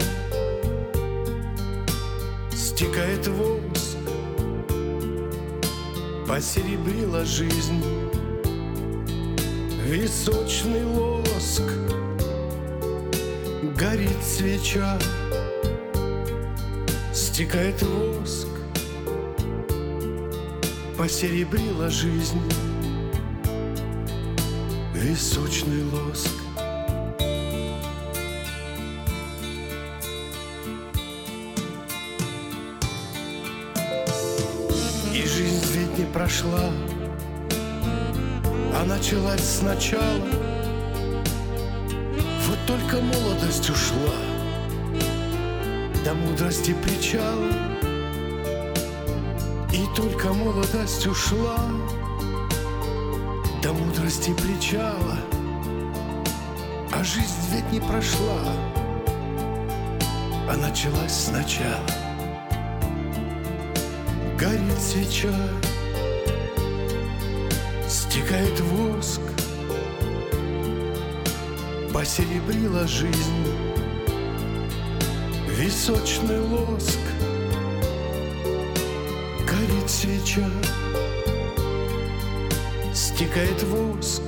стекает 2.73 3.27
воск, 3.27 3.97
Посеребрила 6.27 7.23
жизнь. 7.23 7.83
Височный 9.85 10.83
лоск. 10.83 11.61
Горит 13.77 14.23
свеча, 14.23 14.97
стекает 17.13 17.79
воск, 17.83 18.47
Посеребрила 20.97 21.91
жизнь. 21.91 22.41
Височный 24.95 25.83
лоск. 25.91 26.42
Прошла, 36.43 36.69
а 38.75 38.85
началась 38.85 39.43
сначала. 39.59 40.21
Вот 42.47 42.57
только 42.67 42.97
молодость 43.01 43.69
ушла 43.69 44.15
до 46.03 46.13
мудрости 46.13 46.75
причала. 46.83 47.51
И 49.71 49.85
только 49.95 50.33
молодость 50.33 51.07
ушла 51.07 51.57
до 53.61 53.73
мудрости 53.73 54.33
причала. 54.33 55.17
А 56.91 57.03
жизнь 57.03 57.49
ведь 57.51 57.71
не 57.71 57.79
прошла, 57.79 58.39
а 60.47 60.55
началась 60.57 61.11
сначала. 61.11 61.87
Горит 64.37 64.79
свеча, 64.79 65.33
стекает 68.13 68.59
воск, 68.59 69.21
Посеребрила 71.91 72.87
жизнь 72.87 73.47
височный 75.47 76.39
лоск. 76.39 76.99
Горит 79.47 79.89
свеча, 79.89 80.47
стекает 82.93 83.63
воск, 83.63 84.21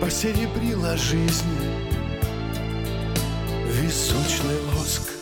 Посеребрила 0.00 0.96
жизнь 0.96 1.44
височный 3.66 4.58
лоск. 4.72 5.17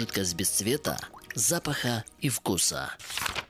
Жидкость 0.00 0.34
без 0.34 0.48
цвета, 0.48 0.98
запаха 1.34 2.06
и 2.20 2.30
вкуса. 2.30 2.90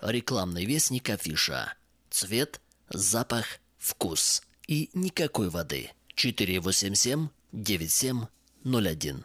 Рекламный 0.00 0.64
вестник 0.64 1.08
афиша. 1.08 1.74
Цвет, 2.10 2.60
запах, 2.88 3.60
вкус. 3.78 4.42
И 4.66 4.90
никакой 4.92 5.48
воды. 5.48 5.92
487 6.16 7.28
9701. 7.52 9.24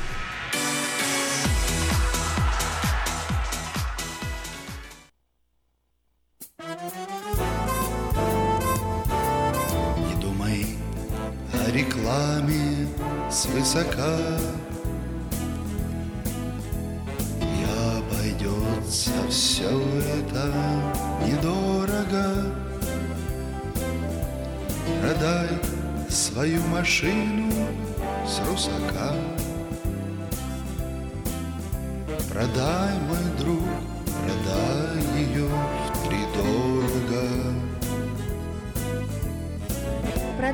Свысока 13.63 14.17
И 17.41 17.65
обойдется 17.97 19.11
все 19.29 19.69
это 19.69 20.51
недорого. 21.25 22.53
Продай 25.01 25.49
свою 26.09 26.61
машину 26.67 27.51
с 28.27 28.39
русака. 28.47 29.13
Продай, 32.31 32.93
мой 33.07 33.30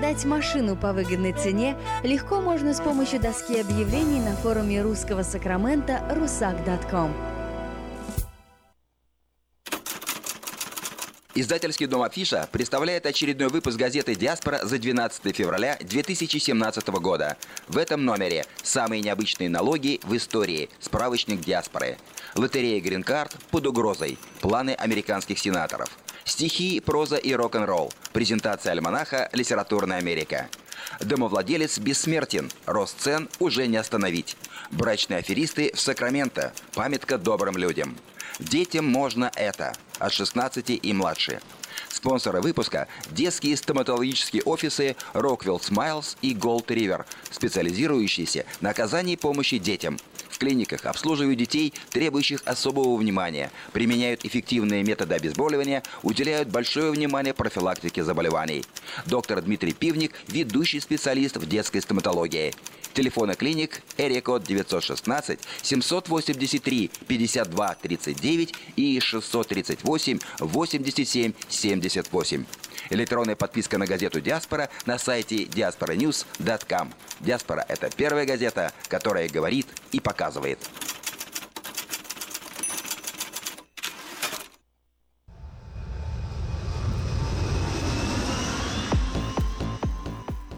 Продать 0.07 0.23
машину 0.23 0.77
по 0.77 0.93
выгодной 0.93 1.33
цене 1.33 1.75
легко 2.01 2.39
можно 2.39 2.73
с 2.73 2.79
помощью 2.79 3.19
доски 3.19 3.59
объявлений 3.59 4.21
на 4.21 4.37
форуме 4.37 4.81
русского 4.81 5.21
Сакрамента 5.21 6.01
rusak.com. 6.09 7.13
Издательский 11.35 11.87
дом 11.87 12.03
«Афиша» 12.03 12.47
представляет 12.53 13.05
очередной 13.05 13.49
выпуск 13.49 13.77
газеты 13.77 14.15
«Диаспора» 14.15 14.61
за 14.63 14.77
12 14.77 15.35
февраля 15.35 15.77
2017 15.81 16.87
года. 16.87 17.35
В 17.67 17.77
этом 17.77 18.05
номере 18.05 18.45
самые 18.63 19.01
необычные 19.01 19.49
налоги 19.49 19.99
в 20.03 20.15
истории. 20.15 20.69
Справочник 20.79 21.41
«Диаспоры». 21.41 21.97
Лотерея 22.33 22.79
«Грин-карт» 22.79 23.35
под 23.51 23.67
угрозой. 23.67 24.17
Планы 24.39 24.71
американских 24.71 25.37
сенаторов. 25.37 25.89
Стихи, 26.27 26.81
проза 26.81 27.15
и 27.15 27.33
рок-н-ролл. 27.33 27.93
Презентация 28.11 28.73
альманаха 28.73 29.29
«Литературная 29.31 29.99
Америка». 29.99 30.49
Домовладелец 30.99 31.79
бессмертен. 31.79 32.51
Рост 32.65 32.99
цен 32.99 33.29
уже 33.39 33.65
не 33.67 33.77
остановить. 33.77 34.35
Брачные 34.69 35.19
аферисты 35.19 35.71
в 35.73 35.79
Сакраменто. 35.79 36.51
Памятка 36.73 37.17
добрым 37.17 37.55
людям. 37.55 37.97
Детям 38.39 38.85
можно 38.85 39.31
это. 39.35 39.73
От 39.99 40.11
16 40.11 40.69
и 40.83 40.93
младше. 40.93 41.39
Спонсоры 41.87 42.41
выпуска– 42.41 42.89
детские 43.11 43.55
стоматологические 43.55 44.43
офисы 44.43 44.97
Rockwell 45.13 45.61
Smiles 45.61 46.17
и 46.21 46.33
Gold 46.33 46.67
River, 46.67 47.05
специализирующиеся 47.31 48.45
на 48.59 48.71
оказании 48.71 49.15
помощи 49.15 49.57
детям. 49.57 49.97
В 50.37 50.39
клиниках 50.39 50.85
обслуживают 50.85 51.39
детей, 51.39 51.73
требующих 51.89 52.43
особого 52.45 52.95
внимания, 52.95 53.49
применяют 53.73 54.23
эффективные 54.23 54.83
методы 54.83 55.15
обезболивания, 55.15 55.81
уделяют 56.03 56.49
большое 56.49 56.91
внимание 56.91 57.33
профилактике 57.33 58.03
заболеваний. 58.03 58.63
Доктор 59.07 59.41
Дмитрий 59.41 59.73
Пивник– 59.73 60.11
ведущий 60.27 60.79
специалист 60.79 61.37
в 61.37 61.49
детской 61.49 61.81
стоматологии. 61.81 62.53
Телефоны 62.93 63.33
клиник 63.33 63.81
Эрикод 63.97 64.43
916 64.43 65.39
783 65.63 66.91
52 67.07 67.75
39 67.81 68.53
и 68.75 68.99
638 68.99 70.19
87 70.39 71.33
78. 71.49 72.45
Электронная 72.89 73.35
подписка 73.35 73.77
на 73.77 73.85
газету 73.85 74.21
«Диаспора» 74.21 74.69
на 74.85 74.97
сайте 74.97 75.43
diasporanews.com. 75.43 76.93
«Диаспора»— 77.19 77.65
это 77.67 77.89
первая 77.95 78.25
газета, 78.25 78.71
которая 78.87 79.27
говорит 79.29 79.67
и 79.91 79.99
показывает. 79.99 80.59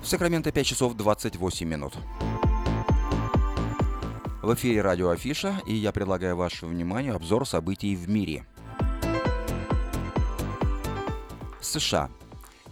Сакраменто 0.04 0.52
5 0.52 0.66
часов 0.66 0.96
28 0.96 1.68
минут. 1.68 1.94
В 4.42 4.56
эфире 4.56 4.82
радио 4.82 5.10
Афиша, 5.10 5.62
и 5.68 5.76
я 5.76 5.92
предлагаю 5.92 6.36
вашему 6.36 6.72
вниманию 6.72 7.16
обзор 7.16 7.48
событий 7.48 7.96
в 7.96 8.10
мире. 8.10 8.44
США. 11.62 12.10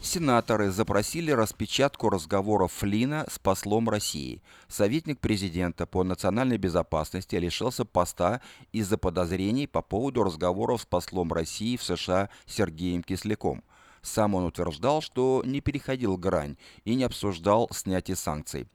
Сенаторы 0.08 0.72
запросили 0.72 1.32
распечатку 1.32 2.10
разговоров 2.10 2.72
Флина 2.72 3.26
с 3.30 3.39
послом 3.39 3.89
России. 3.89 4.41
Советник 4.70 5.20
президента 5.20 5.86
по 5.86 6.06
национальной 6.06 6.58
безопасности 6.58 7.36
лишился 7.36 7.84
поста 7.84 8.39
из-за 8.72 8.98
подозрений 8.98 9.67
по 9.67 9.82
поводу 9.82 10.24
разговоров 10.24 10.84
с 10.84 10.86
послом 10.86 11.34
России 11.34 11.76
в 11.76 11.84
США 11.84 12.30
Сергеем 12.46 13.04
Кисляком. 13.04 13.65
Сам 14.02 14.36
он 14.36 14.46
утверждал, 14.46 15.02
что 15.02 15.43
не 15.46 15.60
переходил 15.60 16.15
грань 16.15 16.56
и 16.86 16.96
не 16.96 17.04
обсуждал 17.04 17.67
снятие 17.74 18.15
санкций. 18.15 18.70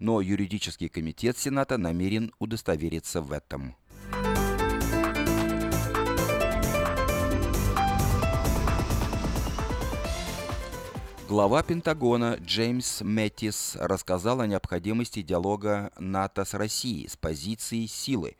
Но 0.00 0.20
юридический 0.20 0.90
комитет 0.90 1.38
Сената 1.38 1.78
намерен 1.78 2.30
удостовериться 2.38 3.22
в 3.22 3.32
этом. 3.32 3.74
Глава 11.34 11.64
Пентагона 11.64 12.36
Джеймс 12.40 13.00
Мэттис 13.00 13.76
рассказал 13.80 14.40
о 14.40 14.46
необходимости 14.46 15.20
диалога 15.20 15.90
НАТО 15.98 16.44
с 16.44 16.54
Россией 16.54 17.08
с 17.08 17.16
позиции 17.16 17.86
силы. 17.86 18.36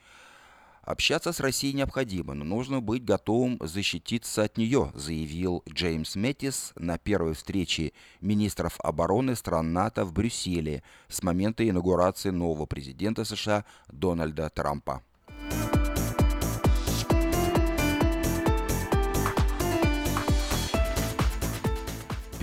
Общаться 0.82 1.32
с 1.32 1.40
Россией 1.40 1.74
необходимо, 1.74 2.34
но 2.34 2.44
нужно 2.44 2.80
быть 2.80 3.04
готовым 3.04 3.58
защититься 3.60 4.44
от 4.44 4.56
нее, 4.58 4.92
заявил 4.94 5.64
Джеймс 5.68 6.14
Мэттис 6.14 6.72
на 6.76 6.96
первой 6.96 7.34
встрече 7.34 7.94
министров 8.20 8.78
обороны 8.78 9.34
стран 9.34 9.72
НАТО 9.72 10.04
в 10.04 10.12
Брюсселе 10.12 10.84
с 11.08 11.20
момента 11.24 11.68
инаугурации 11.68 12.30
нового 12.30 12.64
президента 12.64 13.24
США 13.24 13.64
Дональда 13.88 14.50
Трампа. 14.50 15.02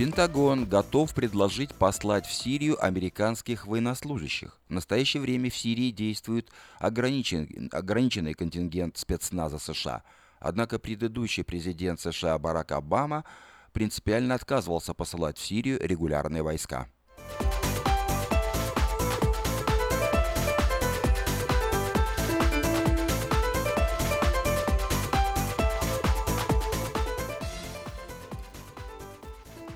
Пентагон 0.01 0.65
готов 0.65 1.13
предложить 1.13 1.75
послать 1.75 2.25
в 2.25 2.33
Сирию 2.33 2.83
американских 2.83 3.67
военнослужащих. 3.67 4.59
В 4.67 4.73
настоящее 4.73 5.21
время 5.21 5.51
в 5.51 5.55
Сирии 5.55 5.91
действует 5.91 6.49
ограничен, 6.79 7.69
ограниченный 7.71 8.33
контингент 8.33 8.97
спецназа 8.97 9.59
США. 9.59 10.01
Однако 10.39 10.79
предыдущий 10.79 11.43
президент 11.43 11.99
США 11.99 12.39
Барак 12.39 12.71
Обама 12.71 13.25
принципиально 13.73 14.33
отказывался 14.33 14.95
посылать 14.95 15.37
в 15.37 15.45
Сирию 15.45 15.77
регулярные 15.79 16.41
войска. 16.41 16.87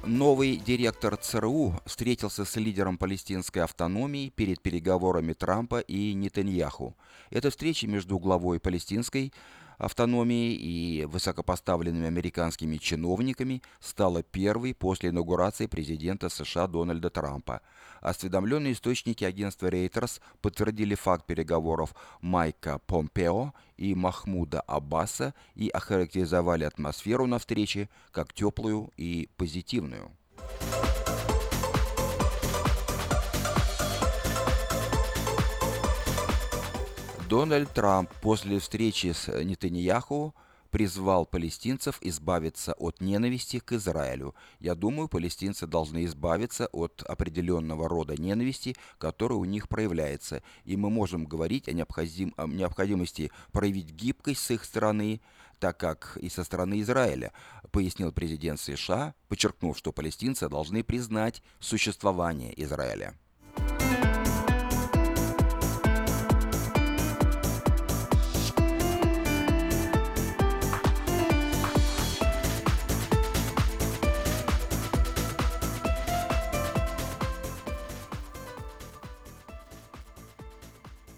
Новый 0.07 0.57
директор 0.57 1.17
ЦРУ 1.17 1.81
встретился 1.83 2.45
с 2.45 2.55
лидером 2.57 2.99
палестинской 2.99 3.63
автономии 3.63 4.29
перед 4.29 4.61
переговорами 4.61 5.33
Трампа 5.33 5.79
и 5.79 6.13
Нетаньяху. 6.13 6.95
Эта 7.31 7.49
встреча 7.49 7.87
между 7.87 8.19
главой 8.19 8.59
палестинской 8.59 9.33
автономии 9.77 10.53
и 10.53 11.05
высокопоставленными 11.05 12.07
американскими 12.07 12.77
чиновниками 12.77 13.61
стала 13.79 14.23
первой 14.23 14.73
после 14.73 15.09
инаугурации 15.09 15.67
президента 15.67 16.29
США 16.29 16.67
Дональда 16.67 17.09
Трампа. 17.09 17.61
Осведомленные 18.01 18.73
источники 18.73 19.23
агентства 19.23 19.67
Reuters 19.67 20.21
подтвердили 20.41 20.95
факт 20.95 21.25
переговоров 21.25 21.95
Майка 22.21 22.79
Помпео 22.85 23.53
и 23.77 23.95
Махмуда 23.95 24.61
Аббаса 24.61 25.33
и 25.55 25.69
охарактеризовали 25.69 26.63
атмосферу 26.63 27.25
на 27.25 27.39
встрече 27.39 27.89
как 28.11 28.33
теплую 28.33 28.91
и 28.97 29.29
позитивную. 29.37 30.11
Дональд 37.27 37.71
Трамп 37.73 38.11
после 38.21 38.59
встречи 38.59 39.11
с 39.11 39.27
Нетаньяху 39.43 40.35
призвал 40.69 41.25
палестинцев 41.25 41.97
избавиться 42.01 42.73
от 42.73 43.01
ненависти 43.01 43.57
к 43.57 43.71
Израилю. 43.71 44.35
Я 44.59 44.75
думаю, 44.75 45.07
палестинцы 45.07 45.65
должны 45.65 46.05
избавиться 46.05 46.67
от 46.67 47.01
определенного 47.01 47.89
рода 47.89 48.15
ненависти, 48.15 48.75
которая 48.99 49.39
у 49.39 49.45
них 49.45 49.67
проявляется. 49.67 50.43
И 50.65 50.77
мы 50.77 50.91
можем 50.91 51.25
говорить 51.25 51.67
о, 51.67 51.73
необходим, 51.73 52.31
о 52.37 52.45
необходимости 52.45 53.31
проявить 53.51 53.89
гибкость 53.89 54.41
с 54.41 54.51
их 54.51 54.63
стороны, 54.63 55.19
так 55.59 55.79
как 55.79 56.17
и 56.21 56.29
со 56.29 56.43
стороны 56.43 56.79
Израиля, 56.81 57.31
пояснил 57.71 58.11
президент 58.11 58.59
США, 58.59 59.15
подчеркнув, 59.29 59.75
что 59.79 59.91
палестинцы 59.91 60.47
должны 60.47 60.83
признать 60.83 61.41
существование 61.59 62.53
Израиля. 62.63 63.15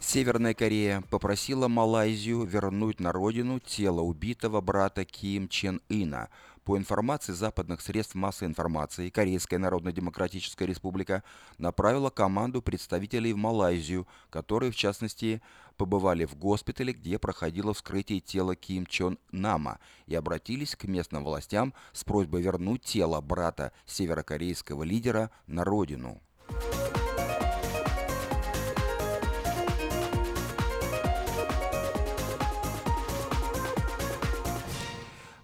Северная 0.08 0.54
Корея 0.54 1.04
попросила 1.10 1.68
Малайзию 1.68 2.46
вернуть 2.46 3.02
на 3.02 3.12
родину 3.12 3.60
тело 3.60 4.00
убитого 4.00 4.62
брата 4.62 5.04
Ким 5.04 5.50
Чен 5.50 5.82
Ына. 5.90 6.30
По 6.64 6.78
информации 6.78 7.34
западных 7.34 7.82
средств 7.82 8.16
массовой 8.16 8.48
информации, 8.48 9.10
Корейская 9.10 9.58
Народно-Демократическая 9.58 10.66
Республика 10.66 11.24
направила 11.58 12.10
команду 12.10 12.62
представителей 12.62 13.34
в 13.34 13.38
Малайзию, 13.38 14.08
которые, 14.30 14.72
в 14.72 14.78
частности, 14.78 15.42
побывали 15.76 16.24
в 16.24 16.38
госпитале, 16.38 16.94
где 16.94 17.20
проходило 17.20 17.74
вскрытие 17.74 18.22
тела 18.22 18.56
Ким 18.56 18.86
Чон 18.86 19.20
Нама, 19.34 19.78
и 20.06 20.16
обратились 20.16 20.78
к 20.78 20.86
местным 20.86 21.26
властям 21.26 21.74
с 21.92 22.06
просьбой 22.06 22.44
вернуть 22.44 22.82
тело 22.82 23.20
брата 23.20 23.74
северокорейского 23.86 24.84
лидера 24.84 25.32
на 25.48 25.66
родину. 25.66 26.22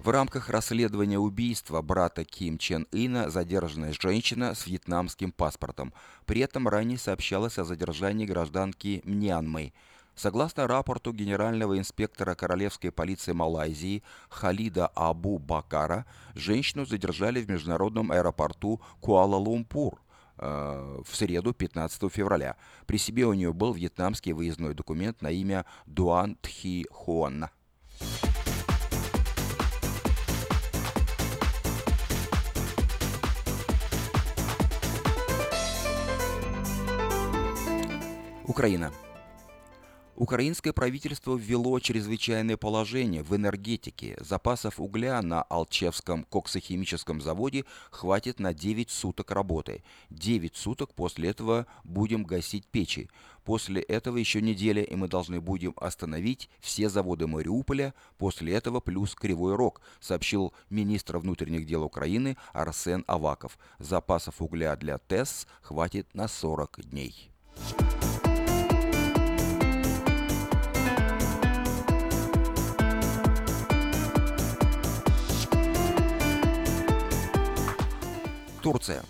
В 0.04 0.10
рамках 0.10 0.50
расследования 0.50 1.18
убийства 1.18 1.82
брата 1.82 2.26
Ким 2.26 2.58
Чен 2.58 2.86
Ына 2.92 3.30
задержана 3.30 3.94
женщина 3.94 4.54
с 4.54 4.68
вьетнамским 4.68 5.32
паспортом. 5.32 5.94
При 6.26 6.42
этом 6.42 6.68
ранее 6.68 6.98
сообщалось 6.98 7.58
о 7.58 7.64
задержании 7.64 8.26
гражданки 8.26 9.02
Мьянмы. 9.06 9.72
Согласно 10.14 10.68
рапорту 10.68 11.14
генерального 11.14 11.80
инспектора 11.80 12.36
королевской 12.36 12.92
полиции 12.92 13.32
Малайзии 13.32 14.04
Халида 14.28 14.88
Абу 14.88 15.40
Бакара, 15.40 16.06
женщину 16.36 16.86
задержали 16.86 17.42
в 17.42 17.50
международном 17.50 18.12
аэропорту 18.12 18.82
Куала-Лумпур 19.00 20.02
э, 20.38 21.02
в 21.08 21.16
среду 21.16 21.54
15 21.54 22.12
февраля. 22.12 22.58
При 22.88 22.98
себе 22.98 23.26
у 23.26 23.32
нее 23.32 23.54
был 23.54 23.72
вьетнамский 23.72 24.34
выездной 24.34 24.74
документ 24.74 25.22
на 25.22 25.32
имя 25.32 25.66
Дуан 25.86 26.36
Тхи 26.42 26.88
Хуан. 26.92 27.48
Украина. 38.54 38.94
Украинское 40.16 40.74
правительство 40.74 41.36
ввело 41.36 41.80
чрезвычайное 41.80 42.56
положение 42.56 43.24
в 43.24 43.36
энергетике. 43.36 44.16
Запасов 44.20 44.80
угля 44.80 45.20
на 45.24 45.42
Алчевском 45.42 46.24
коксохимическом 46.26 47.20
заводе 47.20 47.66
хватит 47.90 48.40
на 48.40 48.54
9 48.54 48.92
суток 48.92 49.32
работы. 49.32 49.84
9 50.12 50.56
суток 50.56 50.94
после 50.94 51.30
этого 51.30 51.66
будем 51.84 52.26
гасить 52.26 52.68
печи. 52.68 53.10
После 53.44 53.82
этого 53.82 54.18
еще 54.18 54.40
неделя, 54.40 54.84
и 54.84 54.96
мы 54.96 55.08
должны 55.08 55.42
будем 55.42 55.74
остановить 55.78 56.48
все 56.60 56.90
заводы 56.90 57.26
Мариуполя. 57.26 57.96
После 58.20 58.54
этого 58.54 58.82
плюс 58.82 59.16
Кривой 59.16 59.56
Рог, 59.56 59.82
сообщил 60.00 60.54
министр 60.70 61.18
внутренних 61.18 61.66
дел 61.66 61.82
Украины 61.82 62.38
Арсен 62.54 63.04
Аваков. 63.08 63.58
Запасов 63.80 64.44
угля 64.44 64.76
для 64.76 65.00
ТЭС 65.00 65.48
хватит 65.64 66.14
на 66.14 66.28
40 66.28 66.82
дней. 66.84 67.32
Турция. 78.64 79.04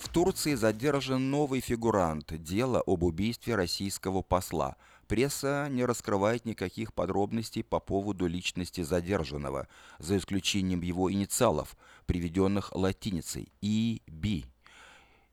В 0.00 0.08
Турции 0.08 0.54
задержан 0.54 1.30
новый 1.30 1.60
фигурант 1.60 2.42
дела 2.42 2.82
об 2.84 3.04
убийстве 3.04 3.54
российского 3.54 4.20
посла. 4.20 4.74
Пресса 5.06 5.68
не 5.70 5.84
раскрывает 5.84 6.44
никаких 6.44 6.92
подробностей 6.92 7.62
по 7.62 7.78
поводу 7.78 8.26
личности 8.26 8.80
задержанного, 8.80 9.68
за 10.00 10.16
исключением 10.16 10.80
его 10.80 11.12
инициалов, 11.12 11.76
приведенных 12.06 12.74
латиницей 12.74 13.52
«ИБ». 13.60 14.44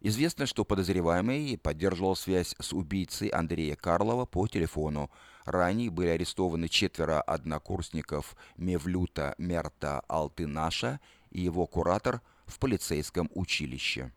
Известно, 0.01 0.45
что 0.45 0.65
подозреваемый 0.65 1.57
поддерживал 1.57 2.15
связь 2.15 2.53
с 2.59 2.73
убийцей 2.73 3.29
Андрея 3.29 3.75
Карлова 3.75 4.27
по 4.27 4.45
телефону. 4.47 5.09
Ранее 5.45 5.89
были 5.89 6.09
арестованы 6.09 6.67
четверо 6.67 7.23
однокурсников 7.23 8.35
Мевлюта 8.55 9.33
Мерта 9.39 10.01
Алтынаша 10.07 10.99
и 11.31 11.41
его 11.41 11.65
куратор– 11.65 12.21
в 12.53 12.59
полицейском 12.59 13.29
училище. 13.33 14.11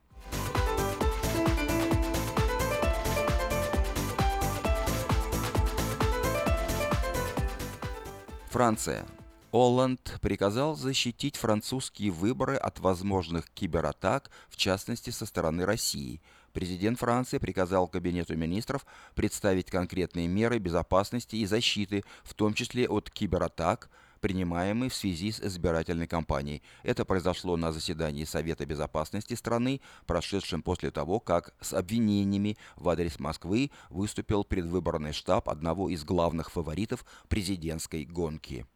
Франция. 8.50 9.06
Оланд 9.52 10.18
приказал 10.20 10.76
защитить 10.76 11.36
французские 11.36 12.10
выборы 12.10 12.56
от 12.56 12.78
возможных 12.80 13.48
кибератак, 13.50 14.30
в 14.48 14.56
частности 14.56 15.10
со 15.10 15.24
стороны 15.24 15.64
России. 15.64 16.20
Президент 16.52 16.98
Франции 16.98 17.38
приказал 17.38 17.86
Кабинету 17.86 18.36
министров 18.36 18.86
представить 19.14 19.70
конкретные 19.70 20.26
меры 20.26 20.58
безопасности 20.58 21.36
и 21.36 21.46
защиты, 21.46 22.02
в 22.24 22.34
том 22.34 22.54
числе 22.54 22.88
от 22.88 23.10
кибератак, 23.10 23.90
принимаемый 24.20 24.88
в 24.88 24.94
связи 24.94 25.32
с 25.32 25.40
избирательной 25.40 26.06
кампанией. 26.06 26.62
Это 26.82 27.04
произошло 27.04 27.56
на 27.56 27.72
заседании 27.72 28.24
Совета 28.24 28.66
безопасности 28.66 29.34
страны, 29.34 29.80
прошедшем 30.06 30.62
после 30.62 30.90
того, 30.90 31.20
как 31.20 31.54
с 31.60 31.72
обвинениями 31.72 32.56
в 32.76 32.88
адрес 32.88 33.18
Москвы 33.18 33.70
выступил 33.90 34.44
предвыборный 34.44 35.12
штаб 35.12 35.48
одного 35.48 35.88
из 35.88 36.04
главных 36.04 36.50
фаворитов 36.50 37.04
президентской 37.28 38.04
гонки. 38.04 38.66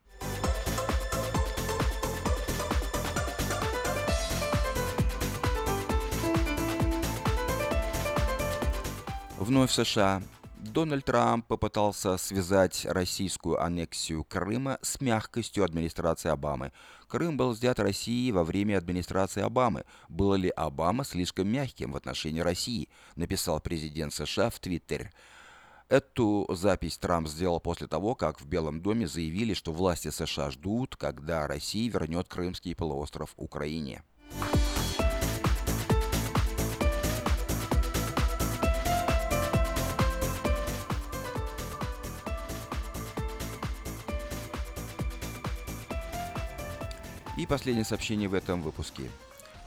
Вновь 9.38 9.70
в 9.70 9.74
США 9.74 10.22
Дональд 10.62 11.07
Трамп 11.07 11.46
попытался 11.46 12.18
связать 12.18 12.85
российскую 12.85 13.62
аннексию 13.62 14.25
Крыма 14.25 14.79
с 14.83 15.01
мягкостью 15.01 15.64
администрации 15.64 16.29
Обамы. 16.29 16.73
Крым 17.09 17.38
был 17.38 17.53
взят 17.53 17.81
Россией 17.81 18.31
во 18.31 18.44
время 18.44 18.77
администрации 18.77 19.40
Обамы. 19.40 19.85
Было 20.11 20.35
ли 20.35 20.51
Обама 20.51 21.05
слишком 21.05 21.49
мягким 21.49 21.92
в 21.92 21.96
отношении 21.96 22.40
России, 22.40 22.90
написал 23.16 23.59
президент 23.61 24.12
США 24.12 24.51
в 24.51 24.61
Твиттере. 24.61 25.12
Эту 25.88 26.46
запись 26.51 26.99
Трамп 26.99 27.27
сделал 27.27 27.59
после 27.59 27.87
того, 27.87 28.14
как 28.14 28.40
в 28.40 28.46
Белом 28.46 28.83
доме 28.83 29.09
заявили, 29.09 29.55
что 29.55 29.73
власти 29.73 30.11
США 30.11 30.51
ждут, 30.51 30.94
когда 30.94 31.46
Россия 31.46 31.90
вернет 31.90 32.29
Крымский 32.29 32.77
полуостров 32.77 33.33
Украине. 33.37 34.03
Последнее 47.50 47.84
сообщение 47.84 48.28
в 48.28 48.34
этом 48.34 48.62
выпуске. 48.62 49.10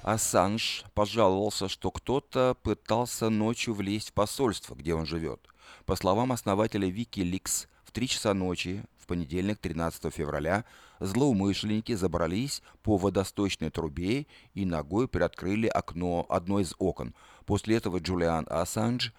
Ассанж 0.03 0.85
пожаловался, 0.93 1.67
что 1.67 1.91
кто-то 1.91 2.55
пытался 2.63 3.29
ночью 3.29 3.73
влезть 3.73 4.11
в 4.11 4.13
посольство, 4.13 4.73
где 4.73 4.95
он 4.95 5.05
живет. 5.05 5.41
По 5.85 5.97
словам 5.97 6.31
основателя 6.31 6.87
Wikileaks, 6.87 7.67
в 7.83 7.91
3 7.91 8.07
часа 8.07 8.33
ночи, 8.33 8.85
в 8.97 9.05
понедельник, 9.05 9.59
13 9.59 10.13
февраля, 10.13 10.63
злоумышленники 11.01 11.93
забрались 11.93 12.61
по 12.83 12.95
водосточной 12.95 13.69
трубе 13.69 14.27
и 14.53 14.63
ногой 14.63 15.09
приоткрыли 15.09 15.67
окно, 15.67 16.25
одно 16.29 16.61
из 16.61 16.73
окон. 16.79 17.13
После 17.45 17.75
этого 17.75 17.97
Джулиан 17.97 18.47
Ассанж 18.49 19.13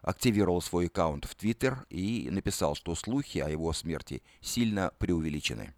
активировал 0.00 0.62
свой 0.62 0.86
аккаунт 0.86 1.26
в 1.26 1.34
Твиттер 1.34 1.84
и 1.90 2.30
написал, 2.30 2.76
что 2.76 2.94
слухи 2.94 3.40
о 3.40 3.50
его 3.50 3.74
смерти 3.74 4.22
сильно 4.40 4.90
преувеличены. 4.98 5.74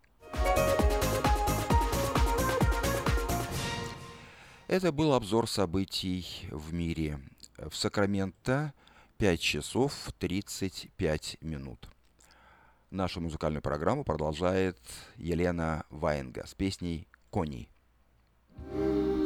Это 4.69 4.93
был 4.93 5.15
обзор 5.15 5.49
событий 5.49 6.47
в 6.51 6.75
мире. 6.75 7.21
В 7.57 7.75
Сакраменто 7.75 8.75
5 9.17 9.41
часов 9.41 10.13
35 10.19 11.39
минут. 11.41 11.89
Нашу 12.91 13.23
музыкальную 13.23 13.63
программу 13.63 14.05
продолжает 14.05 14.79
Елена 15.17 15.87
Ваенга 15.89 16.47
с 16.47 16.53
песней 16.53 17.09
«Кони». 17.31 17.71
И 18.75 19.18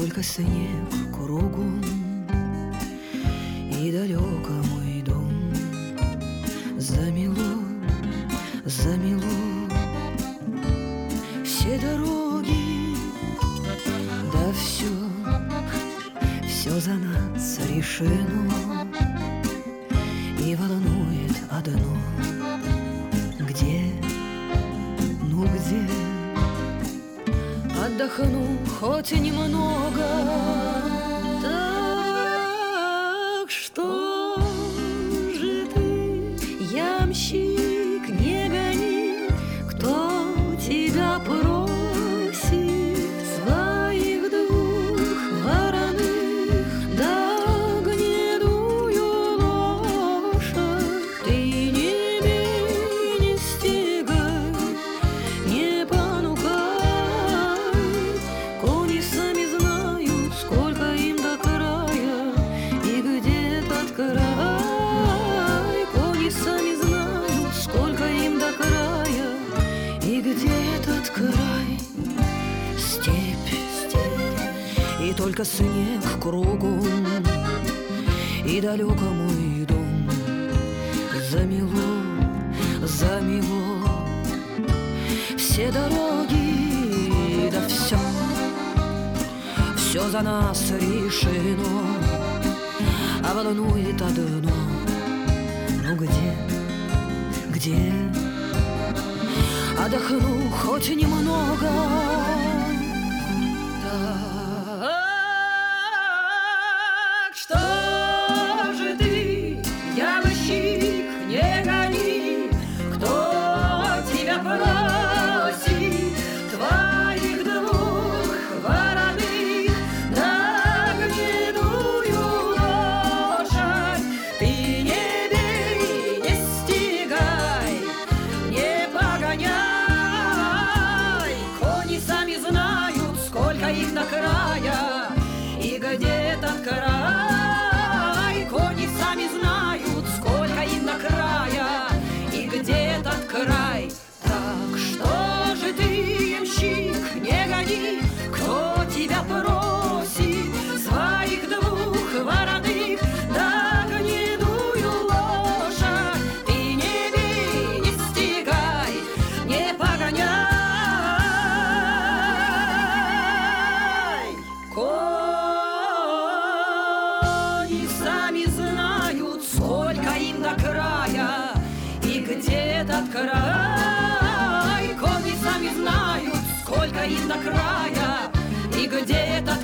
только 0.00 0.22
снег 0.22 0.88
кругом 1.14 1.82
И 3.70 3.92
далеко 3.92 4.52
мой 4.70 5.02
дом. 5.02 5.52
Замело, 6.78 7.58
замело 8.64 9.68
Все 11.44 11.78
дороги 11.78 12.96
Да 14.32 14.52
все 14.54 14.86
Все 16.48 16.80
за 16.80 16.94
нас 16.94 17.60
решено 17.68 18.88
И 20.38 20.56
волнует 20.56 21.36
одно. 21.50 21.96
Где, 23.38 23.82
ну 25.30 25.44
где? 25.44 26.10
Отдохну 27.84 28.58
хоть 28.78 29.12
и 29.12 29.18
немного 29.18 29.79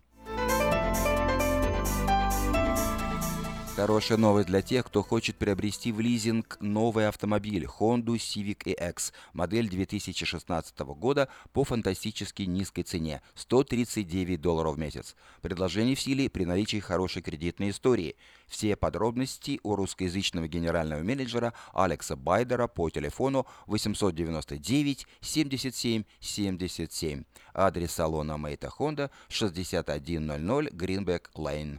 Хорошая 3.76 4.16
новость 4.16 4.48
для 4.48 4.62
тех, 4.62 4.86
кто 4.86 5.02
хочет 5.02 5.36
приобрести 5.36 5.92
в 5.92 6.00
лизинг 6.00 6.56
новый 6.60 7.08
автомобиль 7.08 7.66
Honda 7.66 8.16
Civic 8.16 8.64
EX, 8.64 9.12
модель 9.34 9.68
2016 9.68 10.78
года 10.78 11.28
по 11.52 11.62
фантастически 11.62 12.44
низкой 12.44 12.84
цене– 12.84 13.20
139 13.34 14.40
долларов 14.40 14.76
в 14.76 14.78
месяц. 14.78 15.14
Предложение 15.42 15.94
в 15.94 16.00
силе 16.00 16.30
при 16.30 16.46
наличии 16.46 16.78
хорошей 16.78 17.20
кредитной 17.20 17.68
истории. 17.68 18.16
Все 18.46 18.76
подробности 18.76 19.60
у 19.62 19.76
русскоязычного 19.76 20.48
генерального 20.48 21.02
менеджера 21.02 21.52
Алекса 21.74 22.16
Байдера 22.16 22.68
по 22.68 22.88
телефону 22.88 23.46
899 23.66 25.06
77 25.20 26.04
77. 26.20 27.24
Адрес 27.52 27.92
салона 27.92 28.38
Мейта 28.38 28.72
Honda 28.78 29.10
6100 29.28 30.70
Greenback 30.70 31.24
Lane. 31.34 31.78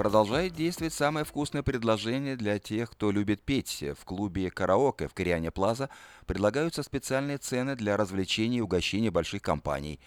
Продолжает 0.00 0.54
действовать 0.54 0.94
самое 0.94 1.26
вкусное 1.26 1.62
предложение 1.62 2.34
для 2.34 2.58
тех, 2.58 2.90
кто 2.90 3.10
любит 3.10 3.42
петь. 3.42 3.84
В 4.00 4.06
клубе 4.06 4.50
«Караоке» 4.50 5.08
в 5.08 5.12
Кориане 5.12 5.50
Плаза 5.50 5.90
предлагаются 6.24 6.82
специальные 6.82 7.36
цены 7.36 7.76
для 7.76 7.98
развлечений 7.98 8.56
и 8.56 8.60
угощений 8.62 9.10
больших 9.10 9.42
компаний. 9.42 10.00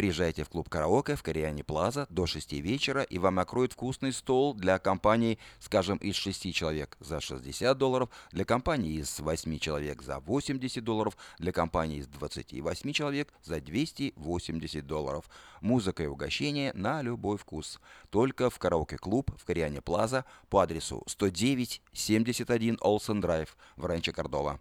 Приезжайте 0.00 0.44
в 0.44 0.48
клуб 0.48 0.70
«Караоке» 0.70 1.14
в 1.14 1.22
Кориане 1.22 1.62
Плаза 1.62 2.06
до 2.08 2.24
6 2.24 2.52
вечера, 2.52 3.02
и 3.02 3.18
вам 3.18 3.34
накроют 3.34 3.74
вкусный 3.74 4.14
стол 4.14 4.54
для 4.54 4.78
компаний, 4.78 5.38
скажем, 5.58 5.98
из 5.98 6.16
6 6.16 6.54
человек 6.54 6.96
за 7.00 7.20
60 7.20 7.76
долларов, 7.76 8.08
для 8.32 8.46
компаний 8.46 8.92
из 8.92 9.20
8 9.20 9.58
человек 9.58 10.00
за 10.00 10.20
80 10.20 10.82
долларов, 10.82 11.18
для 11.38 11.52
компаний 11.52 11.98
из 11.98 12.06
28 12.06 12.92
человек 12.92 13.30
за 13.42 13.60
280 13.60 14.86
долларов. 14.86 15.28
Музыка 15.60 16.02
и 16.02 16.06
угощение 16.06 16.72
на 16.72 17.02
любой 17.02 17.36
вкус. 17.36 17.78
Только 18.08 18.48
в 18.48 18.58
караоке-клуб 18.58 19.30
в 19.38 19.44
Кориане 19.44 19.82
Плаза 19.82 20.24
по 20.48 20.60
адресу 20.60 21.02
109 21.08 21.82
71 21.92 22.78
Олсен 22.80 23.20
Драйв 23.20 23.54
в 23.76 23.84
Ранчо 23.84 24.14
Кордова. 24.14 24.60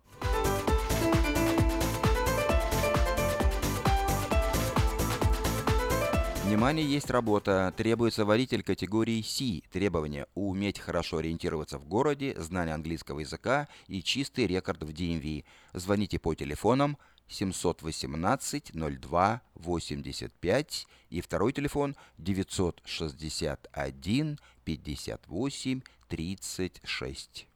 Внимание, 6.50 6.84
есть 6.84 7.12
работа. 7.12 7.72
Требуется 7.78 8.26
водитель 8.26 8.64
категории 8.64 9.22
C. 9.22 9.62
Требования– 9.72 10.26
уметь 10.34 10.80
хорошо 10.80 11.18
ориентироваться 11.18 11.78
в 11.78 11.86
городе, 11.86 12.34
знание 12.40 12.74
английского 12.74 13.20
языка 13.20 13.68
и 13.88 14.02
чистый 14.02 14.48
рекорд 14.48 14.82
в 14.82 14.90
DMV. 14.90 15.46
Звоните 15.74 16.18
по 16.18 16.34
телефонам 16.34 16.98
718 17.28 18.72
02 18.74 19.42
85 19.54 20.88
и 21.12 21.22
второй 21.22 21.54
телефон 21.54 21.96
961 22.18 24.40
58 24.66 25.82
36. 26.08 27.48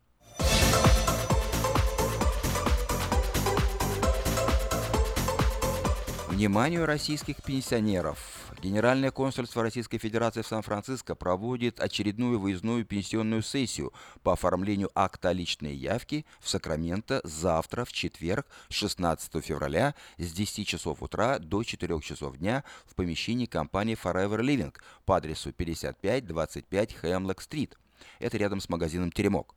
Вниманию 6.28 6.86
российских 6.86 7.42
пенсионеров! 7.42 8.33
Генеральное 8.64 9.12
консульство 9.12 9.62
Российской 9.62 9.98
Федерации 9.98 10.42
в 10.42 10.48
Сан-Франциско 10.48 11.16
проводит 11.16 11.82
очередную 11.82 12.40
выездную 12.40 12.86
пенсионную 12.86 13.42
сессию 13.42 13.92
по 14.24 14.32
оформлению 14.32 14.90
акта 14.96 15.34
личной 15.34 15.76
явки 15.76 16.26
в 16.40 16.48
Сакраменто 16.48 17.20
завтра, 17.26 17.84
в 17.84 17.92
четверг, 17.92 18.48
16 18.70 19.44
февраля, 19.44 19.96
с 20.18 20.32
10 20.32 20.66
часов 20.66 21.04
утра 21.04 21.40
до 21.40 21.62
4 21.62 22.00
часов 22.00 22.38
дня 22.38 22.64
в 22.86 22.96
помещении 22.96 23.48
компании 23.48 23.98
Forever 24.02 24.40
Living 24.40 24.74
по 25.04 25.18
адресу 25.18 25.52
5525 25.52 26.94
Хемлок-стрит. 26.94 27.78
Это 28.20 28.38
рядом 28.38 28.62
с 28.62 28.70
магазином 28.70 29.12
«Теремок». 29.12 29.56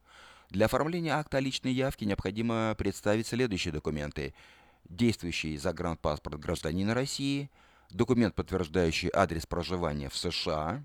Для 0.51 0.67
оформления 0.67 1.15
акта 1.15 1.39
личной 1.39 1.73
явки 1.73 2.05
необходимо 2.05 2.75
представить 2.77 3.29
следующие 3.29 3.73
документы– 3.73 4.35
действующий 4.89 5.57
загранпаспорт 5.57 6.39
гражданина 6.41 6.95
России, 6.95 7.51
документ, 7.91 8.35
подтверждающий 8.35 9.11
адрес 9.13 9.47
проживания 9.47 10.09
в 10.09 10.17
США. 10.17 10.83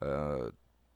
Э, 0.00 0.50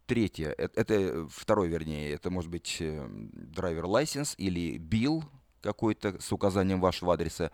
третье, 0.06 0.54
это, 0.58 0.80
это 0.80 1.28
второй, 1.30 1.68
вернее, 1.68 2.12
это 2.12 2.30
может 2.30 2.50
быть 2.50 2.78
драйвер 2.80 3.86
лайсенс 3.86 4.34
или 4.38 4.78
бил 4.78 5.24
какой-то 5.60 6.20
с 6.20 6.32
указанием 6.32 6.80
вашего 6.80 7.14
адреса. 7.14 7.50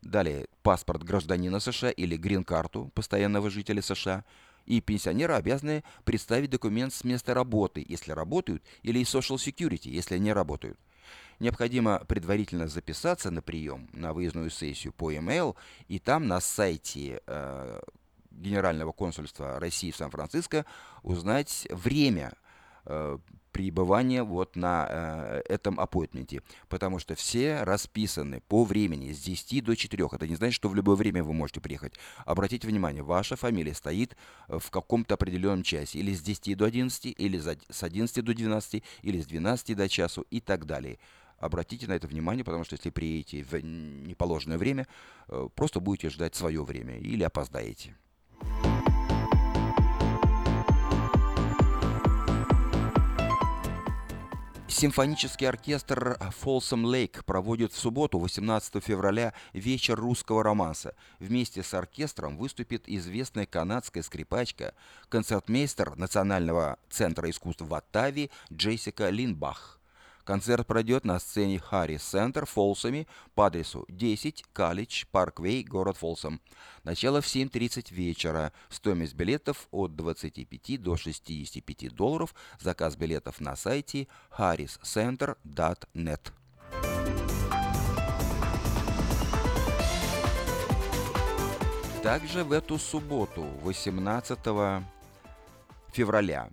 Далее, 0.00 0.46
паспорт 0.62 1.02
гражданина 1.02 1.58
США 1.60 1.90
или 1.90 2.16
грин-карту 2.16 2.90
постоянного 2.94 3.50
жителя 3.50 3.82
США. 3.82 4.24
И 4.64 4.80
пенсионеры 4.80 5.34
обязаны 5.34 5.82
представить 6.04 6.50
документ 6.50 6.92
с 6.92 7.02
места 7.02 7.32
работы, 7.32 7.84
если 7.88 8.12
работают, 8.12 8.62
или 8.82 8.98
из 8.98 9.12
Social 9.12 9.36
Security, 9.36 9.88
если 9.88 10.18
не 10.18 10.32
работают 10.32 10.78
необходимо 11.40 12.04
предварительно 12.06 12.68
записаться 12.68 13.30
на 13.30 13.42
прием, 13.42 13.88
на 13.92 14.12
выездную 14.12 14.50
сессию 14.50 14.92
по 14.92 15.10
e-mail, 15.10 15.56
и 15.88 15.98
там 15.98 16.26
на 16.26 16.40
сайте 16.40 17.20
э, 17.26 17.80
Генерального 18.30 18.92
консульства 18.92 19.58
России 19.58 19.90
в 19.90 19.96
Сан-Франциско 19.96 20.64
узнать 21.02 21.66
время 21.70 22.32
э, 22.84 23.18
пребывания 23.52 24.22
вот 24.22 24.54
на 24.54 24.86
э, 24.88 25.42
этом 25.48 25.80
аппойтменте, 25.80 26.42
потому 26.68 26.98
что 26.98 27.14
все 27.14 27.62
расписаны 27.64 28.40
по 28.46 28.64
времени 28.64 29.12
с 29.12 29.20
10 29.20 29.64
до 29.64 29.74
4. 29.74 30.08
Это 30.12 30.28
не 30.28 30.36
значит, 30.36 30.54
что 30.54 30.68
в 30.68 30.74
любое 30.74 30.94
время 30.94 31.24
вы 31.24 31.32
можете 31.32 31.60
приехать. 31.60 31.94
Обратите 32.24 32.68
внимание, 32.68 33.02
ваша 33.02 33.36
фамилия 33.36 33.74
стоит 33.74 34.16
в 34.46 34.70
каком-то 34.70 35.14
определенном 35.14 35.62
часе, 35.62 35.98
или 35.98 36.14
с 36.14 36.20
10 36.20 36.56
до 36.56 36.66
11, 36.66 37.14
или 37.18 37.38
с 37.38 37.82
11 37.82 38.24
до 38.24 38.34
12, 38.34 38.82
или 39.02 39.20
с 39.20 39.26
12 39.26 39.76
до 39.76 39.88
часу 39.88 40.24
и 40.30 40.40
так 40.40 40.66
далее 40.66 40.98
обратите 41.38 41.86
на 41.86 41.92
это 41.92 42.06
внимание, 42.06 42.44
потому 42.44 42.64
что 42.64 42.74
если 42.74 42.90
приедете 42.90 43.42
в 43.42 43.54
неположенное 43.62 44.58
время, 44.58 44.86
э, 45.28 45.48
просто 45.54 45.80
будете 45.80 46.10
ждать 46.10 46.34
свое 46.34 46.62
время 46.64 46.98
или 46.98 47.22
опоздаете. 47.22 47.96
Симфонический 54.78 55.48
оркестр 55.48 56.16
Folsom 56.40 56.84
Lake 56.84 57.24
проводит 57.24 57.72
в 57.72 57.76
субботу, 57.76 58.20
18 58.20 58.80
февраля, 58.80 59.34
вечер 59.52 59.96
русского 59.96 60.44
романса. 60.44 60.94
Вместе 61.18 61.64
с 61.64 61.74
оркестром 61.74 62.36
выступит 62.36 62.84
известная 62.86 63.46
канадская 63.46 64.04
скрипачка, 64.04 64.74
концертмейстер 65.08 65.96
Национального 65.96 66.78
центра 66.90 67.28
искусств 67.28 67.62
в 67.62 67.74
Оттаве 67.74 68.30
Джессика 68.52 69.08
Линбах. 69.08 69.77
Концерт 70.28 70.66
пройдет 70.66 71.06
на 71.06 71.18
сцене 71.20 71.58
Харрис 71.58 72.02
Центр 72.02 72.44
Фолсами 72.44 73.08
по 73.34 73.46
адресу 73.46 73.86
10 73.88 74.44
Калич 74.52 75.06
Парквей, 75.10 75.64
город 75.64 75.96
Фолсом. 75.96 76.42
Начало 76.84 77.22
в 77.22 77.24
7.30 77.24 77.94
вечера. 77.94 78.52
Стоимость 78.68 79.14
билетов 79.14 79.68
от 79.70 79.96
25 79.96 80.82
до 80.82 80.98
65 80.98 81.94
долларов. 81.94 82.34
Заказ 82.60 82.94
билетов 82.96 83.40
на 83.40 83.56
сайте 83.56 84.06
harriscenter.net. 84.36 86.32
Также 92.02 92.44
в 92.44 92.52
эту 92.52 92.76
субботу, 92.76 93.44
18 93.62 94.38
февраля, 95.90 96.50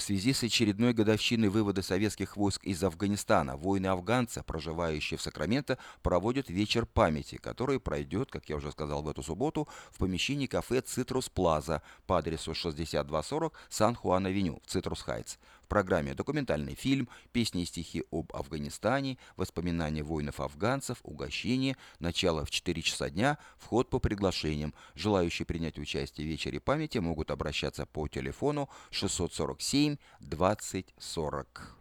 в 0.00 0.02
связи 0.02 0.32
с 0.32 0.42
очередной 0.42 0.94
годовщиной 0.94 1.50
вывода 1.50 1.82
советских 1.82 2.34
войск 2.34 2.64
из 2.64 2.82
Афганистана. 2.82 3.58
Воины-афганцы, 3.58 4.42
проживающие 4.42 5.18
в 5.18 5.22
Сакраменто, 5.22 5.76
проводят 6.02 6.48
вечер 6.48 6.86
памяти, 6.86 7.36
который 7.36 7.78
пройдет, 7.78 8.30
как 8.30 8.48
я 8.48 8.56
уже 8.56 8.72
сказал, 8.72 9.02
в 9.02 9.08
эту 9.08 9.22
субботу 9.22 9.68
в 9.90 9.98
помещении 9.98 10.46
кафе 10.46 10.80
«Цитрус 10.80 11.28
Плаза» 11.28 11.82
по 12.06 12.16
адресу 12.16 12.54
6240 12.54 13.52
Сан-Хуан-Авеню 13.68 14.62
в 14.64 14.70
Цитрус 14.70 15.02
Хайтс 15.02 15.36
программе 15.70 16.14
документальный 16.14 16.74
фильм, 16.74 17.08
песни 17.32 17.62
и 17.62 17.64
стихи 17.64 18.04
об 18.10 18.34
Афганистане, 18.34 19.16
воспоминания 19.36 20.02
воинов-афганцев, 20.02 20.98
угощение, 21.04 21.78
начало 22.00 22.44
в 22.44 22.50
4 22.50 22.82
часа 22.82 23.08
дня, 23.08 23.38
вход 23.56 23.88
по 23.88 24.00
приглашениям. 24.00 24.74
Желающие 24.94 25.46
принять 25.46 25.78
участие 25.78 26.26
в 26.26 26.30
вечере 26.30 26.60
памяти 26.60 26.98
могут 26.98 27.30
обращаться 27.30 27.86
по 27.86 28.06
телефону 28.08 28.68
647 28.90 29.96
20 30.20 30.94
40. 30.98 31.79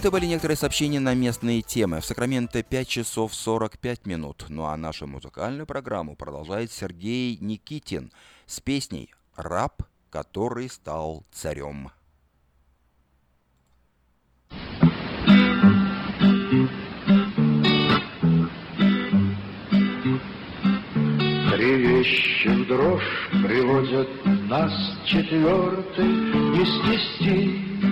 Это 0.00 0.10
были 0.10 0.24
некоторые 0.24 0.56
сообщения 0.56 0.98
на 0.98 1.12
местные 1.12 1.60
темы. 1.60 2.00
В 2.00 2.06
Сакраменто 2.06 2.62
5 2.62 2.88
часов 2.88 3.34
45 3.34 4.06
минут. 4.06 4.46
Ну 4.48 4.64
а 4.64 4.74
нашу 4.74 5.06
музыкальную 5.06 5.66
программу 5.66 6.16
продолжает 6.16 6.72
Сергей 6.72 7.36
Никитин 7.38 8.10
с 8.46 8.60
песней 8.60 9.10
«Раб, 9.36 9.82
который 10.08 10.70
стал 10.70 11.26
царем». 11.32 11.90
Тревещет 21.50 22.66
дрожь, 22.68 23.28
приводят 23.32 24.08
нас 24.48 24.72
четвертый 25.04 26.08
не 26.08 26.64
снести 26.64 27.70
в 27.82 27.89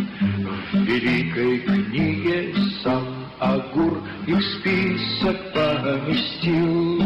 великой 0.73 1.59
книге 1.61 2.55
сам 2.83 3.19
Агур 3.41 4.03
их 4.27 4.43
список 4.59 5.53
поместил. 5.53 7.01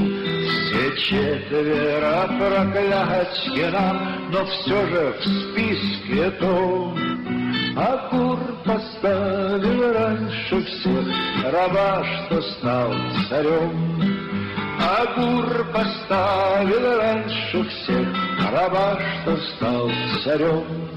Все 0.49 0.97
четверо 0.97 2.26
проклятье 2.38 3.70
нам, 3.70 4.30
но 4.30 4.45
все 4.47 4.86
же 4.86 5.14
в 5.18 5.24
списке 5.24 6.30
том 6.40 6.97
Агур 7.76 8.38
поставил 8.64 9.93
раньше 9.93 10.64
всех 10.64 11.07
раба, 11.53 12.05
что 12.05 12.43
стал 12.43 12.93
царем. 13.28 14.01
Агур 14.78 15.64
поставил 15.72 16.99
раньше 16.99 17.64
всех 17.64 18.09
раба, 18.51 18.99
что 19.22 19.36
стал 19.36 19.90
царем. 20.24 20.91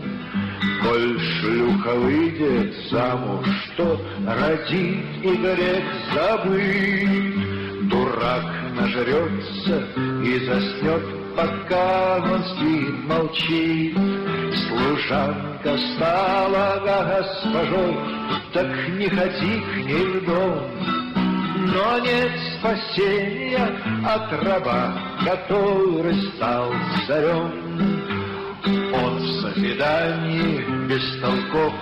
Коль 0.81 1.19
шлюха 1.19 1.93
выйдет 1.95 2.73
замуж, 2.89 3.45
что 3.73 3.99
родит 4.25 5.05
и 5.23 5.35
грех 5.35 5.83
забыть. 6.13 7.89
Дурак 7.89 8.45
нажрется 8.75 9.87
и 10.23 10.45
заснет, 10.45 11.03
пока 11.35 12.17
он 12.17 12.43
спит, 12.45 13.07
молчит. 13.07 13.97
Служанка 14.67 15.77
стала 15.95 16.81
госпожой, 16.83 17.97
так 18.53 18.89
не 18.97 19.07
ходи 19.07 19.61
к 19.61 19.75
ней 19.85 20.05
в 20.05 20.25
дом. 20.25 20.95
Но 21.73 21.99
нет 21.99 22.31
спасения 22.59 23.67
от 24.05 24.31
раба, 24.43 24.93
который 25.25 26.15
стал 26.31 26.71
царем. 27.07 28.14
Созидании 29.75 30.87
без 30.87 31.21
толков, 31.21 31.73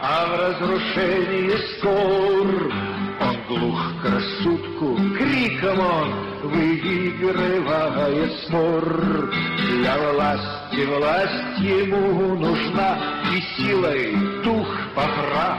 а 0.00 0.26
в 0.26 0.40
разрушении 0.40 1.56
скор. 1.78 2.72
Он 3.20 3.36
глух 3.48 3.92
к 4.00 4.04
рассудку, 4.08 4.96
криком 5.16 5.80
он 5.80 6.08
выигрывает 6.44 8.32
спор. 8.44 9.32
Для 9.68 9.98
власти 10.12 10.84
власть 10.86 11.58
ему 11.58 12.36
нужна, 12.36 12.98
и 13.34 13.40
силой 13.56 14.14
дух 14.44 14.68
поправ. 14.94 15.58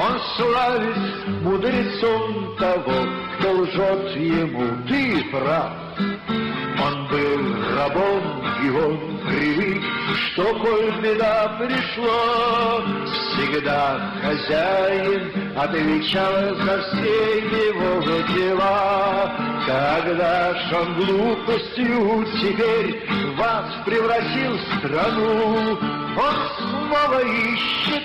Он 0.00 0.18
славит 0.36 1.42
мудрецом 1.42 2.56
того, 2.56 3.06
кто 3.38 3.52
лжет 3.52 4.16
ему, 4.16 4.86
ты 4.88 5.22
прав. 5.30 5.87
Он 5.98 7.08
был 7.08 7.76
рабом, 7.76 8.44
и 8.62 8.70
он 8.70 9.18
привык, 9.26 9.82
что 10.14 10.54
коль 10.54 11.00
беда 11.02 11.56
пришла, 11.58 12.82
всегда 13.06 14.12
хозяин 14.22 15.32
отвечал 15.56 16.54
за 16.54 16.82
все 16.82 17.38
его 17.38 18.22
дела. 18.32 19.32
Когда 19.66 20.54
ж 20.54 20.72
он 20.72 20.94
глупостью 20.94 22.26
теперь 22.40 23.06
вас 23.36 23.66
превратил 23.84 24.56
в 24.56 24.78
страну, 24.78 25.78
он 26.16 26.34
снова 26.58 27.20
ищет, 27.22 28.04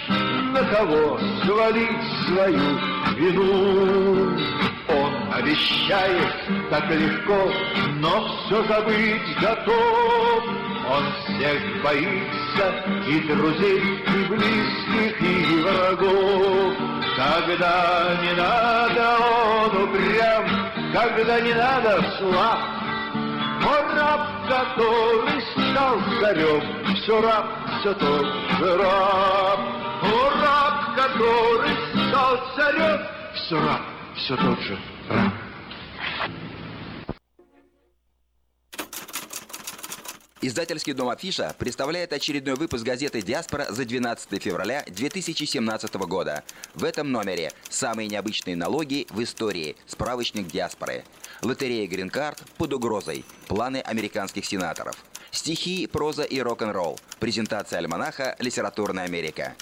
на 0.51 0.63
кого 0.65 1.19
свалить 1.45 2.03
свою 2.27 2.79
вину. 3.17 4.72
Он 5.53 5.59
обещает 5.59 6.69
так 6.71 6.89
легко, 6.89 7.51
но 7.99 8.27
все 8.27 8.63
забыть 8.63 9.39
готов. 9.39 10.43
Он 10.89 11.03
всех 11.25 11.83
боится, 11.83 12.83
и 13.07 13.19
друзей, 13.21 13.79
и 13.79 14.25
близких, 14.29 15.21
и 15.21 15.61
врагов. 15.61 16.73
Когда 17.15 18.17
не 18.23 18.33
надо, 18.33 19.17
он 19.21 19.83
упрям, 19.83 20.45
когда 20.91 21.39
не 21.39 21.53
надо, 21.53 22.01
слаб. 22.17 22.59
Он 23.63 23.97
раб, 23.97 24.21
который 24.47 25.41
стал 25.53 25.99
царем, 26.19 26.95
все 26.95 27.21
раб, 27.21 27.45
все 27.79 27.93
тот 27.93 28.25
же 28.57 28.77
раб. 28.77 29.59
О, 30.01 30.29
раб, 30.41 30.95
который 30.95 32.09
стал 32.09 32.39
царем, 32.55 33.01
все 33.35 33.59
раб, 33.59 33.81
все 34.15 34.35
тот 34.35 34.59
же 34.61 34.77
раб. 35.09 35.42
Издательский 40.45 40.91
дом 40.91 41.07
Афиша 41.07 41.55
представляет 41.57 42.11
очередной 42.11 42.55
выпуск 42.55 42.83
газеты 42.83 43.21
«Диаспора» 43.21 43.65
за 43.69 43.85
12 43.85 44.43
февраля 44.43 44.83
2017 44.87 45.95
года. 45.95 46.43
В 46.75 46.83
этом 46.83 47.13
номере 47.13 47.53
самые 47.69 48.09
необычные 48.09 48.57
налоги 48.57 49.07
в 49.09 49.23
истории. 49.23 49.77
Справочник 49.87 50.47
диаспоры. 50.47 51.05
Лотерея 51.43 51.87
«Грин-карт» 51.87 52.43
под 52.57 52.73
угрозой. 52.73 53.23
Планы 53.47 53.77
американских 53.77 54.43
сенаторов. 54.43 54.97
Стихи, 55.31 55.87
проза 55.87 56.23
и 56.23 56.41
рок-н-ролл. 56.41 56.99
Презентация 57.21 57.79
альманаха 57.79 58.35
«Литературная 58.39 59.05
Америка». 59.05 59.55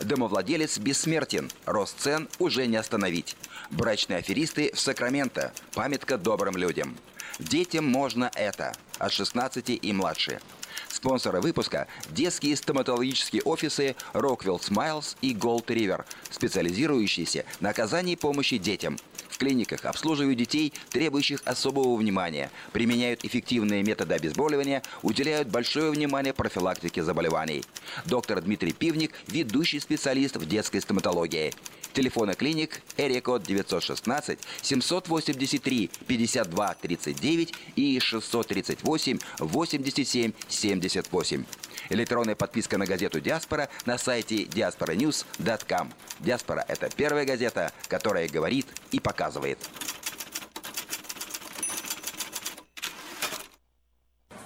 Домовладелец 0.00 0.78
бессмертен. 0.78 1.50
Рост 1.64 1.98
цен 1.98 2.28
уже 2.38 2.66
не 2.66 2.76
остановить. 2.76 3.38
Брачные 3.70 4.18
аферисты 4.18 4.70
в 4.74 4.80
Сакраменто. 4.80 5.54
Памятка 5.72 6.18
добрым 6.18 6.58
людям. 6.58 6.94
Детям 7.38 7.84
можно 7.84 8.30
это. 8.34 8.72
От 8.98 9.12
16 9.12 9.70
и 9.70 9.92
младше. 9.92 10.40
Спонсоры 10.88 11.40
выпуска– 11.40 11.86
детские 12.10 12.56
стоматологические 12.56 13.42
офисы 13.42 13.94
Rockwell 14.14 14.60
Smiles 14.60 15.16
и 15.20 15.34
Gold 15.34 15.66
River, 15.66 16.04
специализирующиеся 16.30 17.44
на 17.60 17.70
оказании 17.70 18.14
помощи 18.14 18.56
детям. 18.56 18.98
В 19.28 19.38
клиниках 19.38 19.84
обслуживают 19.84 20.38
детей, 20.38 20.72
требующих 20.90 21.40
особого 21.44 21.96
внимания, 21.96 22.50
применяют 22.72 23.24
эффективные 23.24 23.82
методы 23.82 24.14
обезболивания, 24.14 24.82
уделяют 25.02 25.48
большое 25.48 25.90
внимание 25.90 26.32
профилактике 26.32 27.02
заболеваний. 27.02 27.64
Доктор 28.04 28.40
Дмитрий 28.40 28.72
Пивник– 28.72 29.12
ведущий 29.26 29.80
специалист 29.80 30.36
в 30.36 30.46
детской 30.46 30.80
стоматологии. 30.80 31.52
Телефоны 31.92 32.34
клиник 32.34 32.82
Эрикод 32.98 33.42
916 33.42 34.38
783 34.60 35.90
52 36.06 36.74
39 36.74 37.54
и 37.76 37.98
638 37.98 39.18
87 39.38 40.32
78. 40.48 41.44
Электронная 41.90 42.34
подписка 42.36 42.78
на 42.78 42.86
газету 42.86 43.20
«Диаспора» 43.20 43.68
на 43.84 43.98
сайте 43.98 44.44
diasporanews.com. 44.44 45.92
«Диаспора»— 46.20 46.64
это 46.68 46.88
первая 46.94 47.24
газета, 47.24 47.72
которая 47.88 48.28
говорит 48.28 48.66
и 48.90 49.00
показывает. 49.00 49.58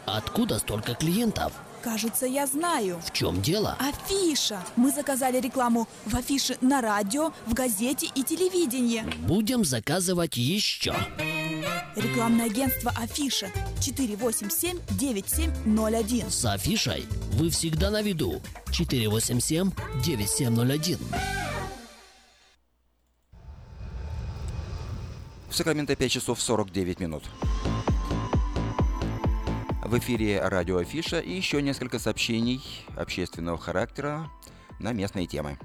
Откуда 0.07 0.59
столько 0.59 0.95
клиентов? 0.95 1.53
Кажется, 1.83 2.27
я 2.27 2.47
знаю. 2.47 3.01
В 3.07 3.13
чем 3.13 3.41
дело? 3.41 3.79
Афиша. 3.79 4.61
Мы 4.77 4.91
заказали 4.91 5.41
рекламу 5.41 5.89
в 6.05 6.15
афише 6.17 6.59
на 6.61 6.81
радио, 6.81 7.33
в 7.47 7.55
газете 7.55 8.09
и 8.15 8.23
телевидении. 8.23 9.03
Будем 9.27 9.65
заказывать 9.65 10.37
еще. 10.37 10.95
Рекламное 11.97 12.47
агентство 12.47 12.93
Афиша 13.01 13.51
487-9701. 13.81 16.31
С 16.31 16.45
афишей 16.45 17.07
вы 17.33 17.51
всегда 17.51 17.91
на 17.91 18.03
виду. 18.03 18.41
487-9701. 18.71 20.99
В 25.49 25.57
Сакраменто 25.57 25.97
5 25.97 26.11
часов 26.11 26.41
49 26.41 27.01
минут. 27.01 27.25
В 29.85 29.99
эфире 29.99 30.41
радио 30.41 30.79
Афиша 30.79 31.19
и 31.19 31.35
еще 31.35 31.61
несколько 31.61 31.99
сообщений 31.99 32.63
общественного 32.97 33.59
характера 33.59 34.31
на 34.79 34.93
местные 34.93 35.27
темы. 35.27 35.59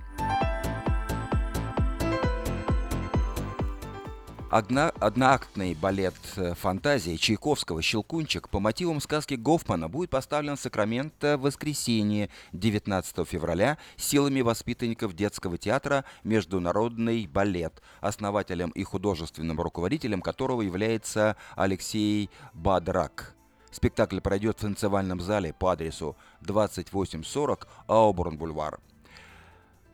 Одна, 4.57 4.93
одноактный 5.01 5.73
балет 5.75 6.15
фантазии 6.61 7.17
Чайковского 7.17 7.81
«Щелкунчик» 7.81 8.47
по 8.47 8.61
мотивам 8.61 9.01
сказки 9.01 9.33
Гофмана 9.33 9.89
будет 9.89 10.11
поставлен 10.11 10.55
в 10.55 10.61
Сакраменто 10.61 11.37
в 11.37 11.41
воскресенье 11.41 12.29
19 12.53 13.27
февраля 13.27 13.77
силами 13.97 14.39
воспитанников 14.39 15.13
детского 15.13 15.57
театра 15.57 16.05
«Международный 16.23 17.27
балет», 17.27 17.81
основателем 17.99 18.69
и 18.69 18.83
художественным 18.83 19.59
руководителем 19.59 20.21
которого 20.21 20.61
является 20.61 21.35
Алексей 21.57 22.29
Бадрак. 22.53 23.35
Спектакль 23.71 24.21
пройдет 24.21 24.59
в 24.59 24.61
танцевальном 24.61 25.19
зале 25.19 25.51
по 25.51 25.73
адресу 25.73 26.15
2840 26.39 27.67
Ауборн-Бульвар. 27.89 28.79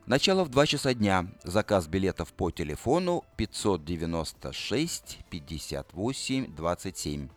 Начало 0.08 0.44
в 0.44 0.50
2 0.50 0.66
часа 0.66 0.94
дня. 0.94 1.28
Заказ 1.44 1.88
билетов 1.88 2.34
по 2.34 2.50
телефону 2.50 3.24
596 3.38 5.20
58 5.30 6.56
27. 6.56 7.30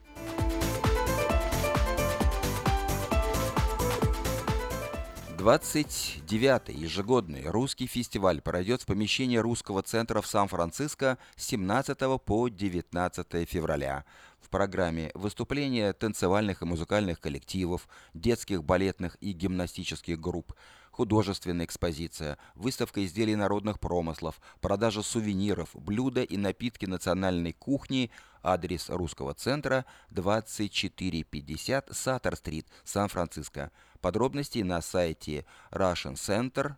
Двадцать 5.37 6.23
девятый 6.27 6.75
ежегодный 6.75 7.51
русский 7.51 7.87
фестиваль 7.87 8.41
пройдет 8.41 8.81
в 8.81 8.87
помещении 8.87 9.37
Русского 9.37 9.83
центра 9.83 10.23
в 10.23 10.27
Сан-Франциско 10.27 11.19
с 11.37 11.45
17 11.45 11.99
по 12.25 12.49
19 12.49 13.47
февраля. 13.47 14.07
В 14.41 14.49
программе 14.49 15.11
выступления 15.13 15.93
танцевальных 15.93 16.63
и 16.63 16.65
музыкальных 16.65 17.21
коллективов, 17.21 17.87
детских 18.15 18.65
балетных 18.65 19.19
и 19.21 19.33
гимнастических 19.33 20.19
групп, 20.19 20.55
художественная 20.95 21.67
экспозиция, 21.67 22.39
выставка 22.55 23.05
изделий 23.05 23.35
народных 23.35 23.81
промыслов, 23.81 24.41
продажа 24.61 25.03
сувениров, 25.03 25.71
блюда 25.75 26.23
и 26.23 26.37
напитки 26.37 26.87
национальной 26.87 27.53
кухни, 27.53 28.13
адрес 28.43 28.89
русского 28.91 29.35
центра 29.35 29.87
2450 30.11 31.89
Саттер-стрит, 31.91 32.69
Сан-Франциско. 32.85 33.73
Подробности 34.01 34.61
на 34.61 34.81
сайте 34.81 35.47
russiancenter 35.73 36.75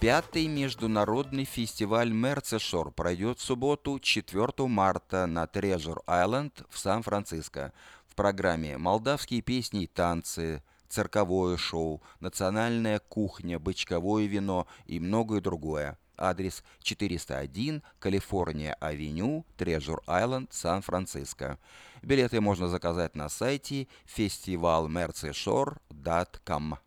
Пятый 0.00 0.46
международный 0.46 1.44
фестиваль 1.44 2.10
Мерцешор 2.10 2.90
пройдет 2.90 3.38
в 3.38 3.42
субботу 3.42 3.98
4 3.98 4.66
марта 4.66 5.26
на 5.26 5.46
Трежур 5.46 6.02
Айленд 6.06 6.62
в 6.70 6.78
Сан-Франциско. 6.78 7.74
В 8.08 8.14
программе 8.14 8.78
«Молдавские 8.78 9.42
песни 9.42 9.82
и 9.82 9.86
танцы», 9.86 10.62
«Цирковое 10.88 11.58
шоу», 11.58 12.00
«Национальная 12.18 12.98
кухня», 12.98 13.58
«Бычковое 13.58 14.24
вино» 14.24 14.66
и 14.86 14.98
многое 14.98 15.42
другое. 15.42 15.98
Адрес 16.16 16.64
401 16.82 17.82
Калифорния-авеню, 17.98 19.44
Трежур-Айленд, 19.58 20.50
Сан-Франциско. 20.50 21.58
Билеты 22.00 22.40
можно 22.40 22.68
заказать 22.68 23.14
на 23.14 23.28
сайте 23.28 23.86
festivalmerceshore.com. 24.16 26.78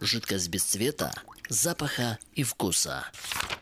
Жидкость 0.00 0.48
без 0.48 0.64
цвета, 0.64 1.12
запаха 1.50 2.18
и 2.32 2.42
вкуса. 2.42 3.04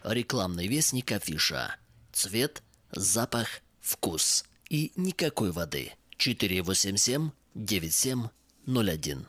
Рекламный 0.04 0.68
вестник 0.68 1.10
афиша. 1.10 1.74
Цвет, 2.12 2.62
запах, 2.92 3.48
вкус. 3.80 4.44
И 4.70 4.92
никакой 4.94 5.50
воды. 5.50 5.92
487 6.16 7.30
9701. 7.54 9.26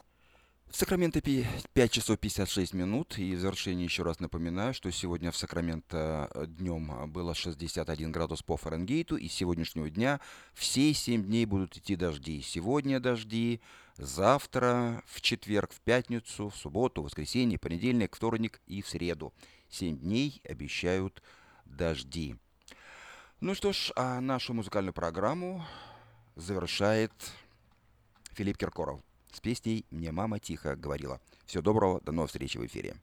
В 0.69 0.75
Сакраменто 0.75 1.19
5 1.19 1.91
часов 1.91 2.19
56 2.19 2.75
минут. 2.75 3.17
И 3.17 3.33
в 3.33 3.39
завершение 3.39 3.85
еще 3.85 4.03
раз 4.03 4.19
напоминаю, 4.19 4.75
что 4.75 4.91
сегодня 4.91 5.31
в 5.31 5.35
Сакраменто 5.35 6.29
днем 6.59 7.11
было 7.11 7.33
61 7.33 8.11
градус 8.11 8.43
по 8.43 8.55
Фаренгейту. 8.55 9.17
И 9.17 9.27
с 9.27 9.33
сегодняшнего 9.33 9.89
дня 9.89 10.21
все 10.53 10.93
7 10.93 11.23
дней 11.23 11.45
будут 11.45 11.75
идти 11.75 11.95
дожди. 11.95 12.43
Сегодня 12.43 12.99
дожди, 12.99 13.61
завтра, 13.97 15.01
в 15.07 15.21
четверг, 15.21 15.73
в 15.73 15.81
пятницу, 15.81 16.49
в 16.49 16.55
субботу, 16.55 17.01
в 17.01 17.05
воскресенье, 17.05 17.57
понедельник, 17.57 18.15
вторник 18.15 18.61
и 18.67 18.83
в 18.83 18.87
среду. 18.87 19.33
7 19.69 19.97
дней 19.97 20.39
обещают 20.47 21.23
дожди. 21.65 22.35
Ну 23.39 23.55
что 23.55 23.73
ж, 23.73 23.91
а 23.95 24.21
нашу 24.21 24.53
музыкальную 24.53 24.93
программу 24.93 25.65
завершает 26.35 27.11
Филипп 28.35 28.57
Киркоров 28.57 29.01
с 29.31 29.39
песней 29.39 29.85
«Мне 29.91 30.11
мама 30.11 30.39
тихо 30.39 30.75
говорила». 30.75 31.19
Всего 31.45 31.63
доброго, 31.63 32.01
до 32.01 32.11
новых 32.11 32.29
встреч 32.29 32.55
в 32.55 32.65
эфире. 32.65 32.95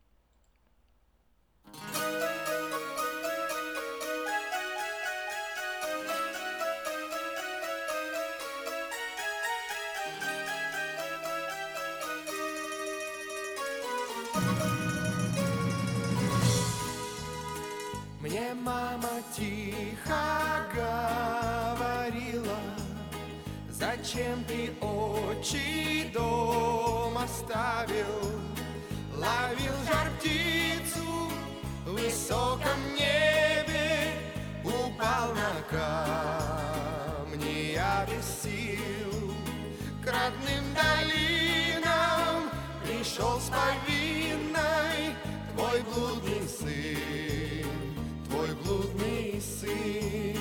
Мне 18.21 18.55
мама 18.55 19.23
тихо 19.37 20.67
говорила, 20.75 22.59
Зачем 23.71 24.45
ты 24.45 24.73
очи 24.81 25.96
оставил? 27.57 28.21
Ловил 29.15 29.73
жар 29.87 30.11
птицу 30.19 31.31
в 31.87 31.93
высоком 31.93 32.79
небе, 32.95 34.13
Упал 34.63 35.33
на 35.35 35.63
камни, 37.31 37.73
я 37.75 38.07
без 38.07 38.27
сил. 38.43 39.35
К 40.05 40.07
родным 40.07 40.65
долинам 40.75 42.51
пришел 42.85 43.41
с 43.41 43.51
повинной 43.51 45.15
Твой 45.55 45.83
блудный 45.95 46.47
сын, 46.49 47.71
твой 48.29 48.55
блудный 48.65 49.41
сын. 49.41 50.37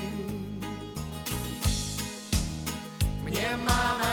Мне 3.23 3.49
мама 3.57 4.05